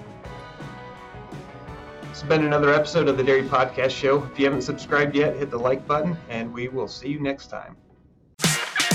This 2.01 2.19
has 2.19 2.23
been 2.23 2.43
another 2.43 2.73
episode 2.73 3.07
of 3.07 3.15
the 3.15 3.23
Dairy 3.23 3.43
Podcast 3.43 3.91
Show. 3.91 4.21
If 4.25 4.37
you 4.37 4.43
haven't 4.43 4.63
subscribed 4.63 5.15
yet, 5.15 5.37
hit 5.37 5.49
the 5.49 5.57
like 5.57 5.87
button, 5.87 6.17
and 6.27 6.53
we 6.53 6.67
will 6.67 6.89
see 6.89 7.07
you 7.07 7.21
next 7.21 7.47
time. 7.47 7.77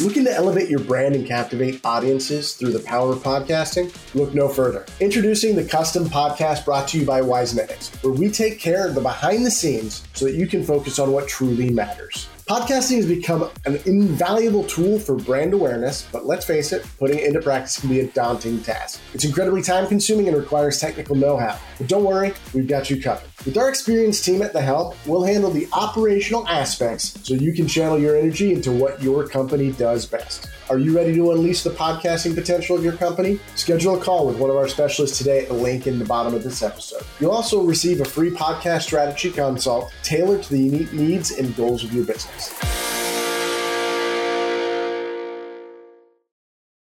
Looking 0.03 0.25
to 0.25 0.31
elevate 0.35 0.69
your 0.69 0.81
brand 0.81 1.15
and 1.15 1.27
captivate 1.27 1.81
audiences 1.83 2.57
through 2.57 2.73
the 2.73 2.81
power 2.81 3.13
of 3.13 3.21
podcasting? 3.21 3.91
Look 4.15 4.35
no 4.35 4.51
further. 4.51 4.85
Introducing 5.01 5.57
the 5.57 5.65
custom 5.65 6.05
podcast 6.05 6.67
brought 6.67 6.89
to 6.89 6.99
you 6.99 7.07
by 7.07 7.23
Wisenetics, 7.23 8.03
where 8.05 8.13
we 8.13 8.29
take 8.29 8.61
care 8.61 8.87
of 8.87 8.95
the 8.95 9.01
behind 9.01 9.47
the 9.47 9.51
scenes 9.51 10.07
so 10.13 10.27
that 10.27 10.35
you 10.35 10.47
can 10.47 10.63
focus 10.63 10.99
on 10.99 11.11
what 11.11 11.27
truly 11.27 11.71
matters. 11.71 12.29
Podcasting 12.49 12.97
has 12.97 13.07
become 13.07 13.49
an 13.65 13.81
invaluable 13.87 14.65
tool 14.65 14.99
for 14.99 15.15
brand 15.17 15.55
awareness, 15.55 16.07
but 16.13 16.27
let's 16.27 16.45
face 16.45 16.73
it, 16.73 16.85
putting 16.99 17.19
it 17.19 17.25
into 17.25 17.41
practice 17.41 17.81
can 17.81 17.89
be 17.89 18.01
a 18.01 18.07
daunting 18.09 18.63
task. 18.63 19.01
It's 19.15 19.25
incredibly 19.25 19.63
time 19.63 19.87
consuming 19.87 20.29
and 20.29 20.37
requires 20.37 20.79
technical 20.79 21.17
know 21.17 21.39
how. 21.39 21.59
But 21.79 21.87
don't 21.87 22.05
worry, 22.05 22.35
we've 22.53 22.69
got 22.69 22.91
you 22.91 23.01
covered. 23.01 23.34
With 23.45 23.59
our 23.59 23.69
experienced 23.69 24.25
team 24.25 24.41
at 24.41 24.55
the 24.55 24.63
help, 24.63 24.97
we'll 25.07 25.23
handle 25.23 25.51
the 25.51 25.69
operational 25.75 26.49
aspects 26.49 27.19
so 27.23 27.35
you 27.35 27.53
can 27.53 27.69
channel 27.69 27.99
your 27.99 28.17
energy 28.17 28.55
into 28.55 28.73
what 28.73 29.03
your 29.03 29.29
company 29.29 29.71
does 29.73 30.07
best. 30.07 30.49
Are 30.71 30.79
you 30.79 30.97
ready 30.97 31.15
to 31.15 31.31
unleash 31.31 31.63
the 31.63 31.69
podcasting 31.69 32.35
potential 32.35 32.75
of 32.75 32.83
your 32.83 32.95
company? 32.95 33.39
Schedule 33.55 34.01
a 34.01 34.03
call 34.03 34.27
with 34.27 34.39
one 34.39 34.49
of 34.49 34.57
our 34.57 34.67
specialists 34.67 35.19
today 35.19 35.43
at 35.43 35.49
the 35.49 35.55
link 35.55 35.87
in 35.87 35.99
the 35.99 36.07
bottom 36.07 36.33
of 36.33 36.43
this 36.43 36.63
episode. 36.63 37.03
You'll 37.21 37.33
also 37.33 37.63
receive 37.63 38.01
a 38.01 38.07
free 38.07 38.31
podcast 38.31 38.85
strategy 38.85 39.31
consult 39.31 39.93
tailored 40.03 40.43
to 40.45 40.51
the 40.51 40.59
unique 40.59 40.95
needs 40.95 41.33
and 41.33 41.55
goals 41.55 41.85
of 41.85 41.93
your 41.93 42.07
business. 42.07 42.94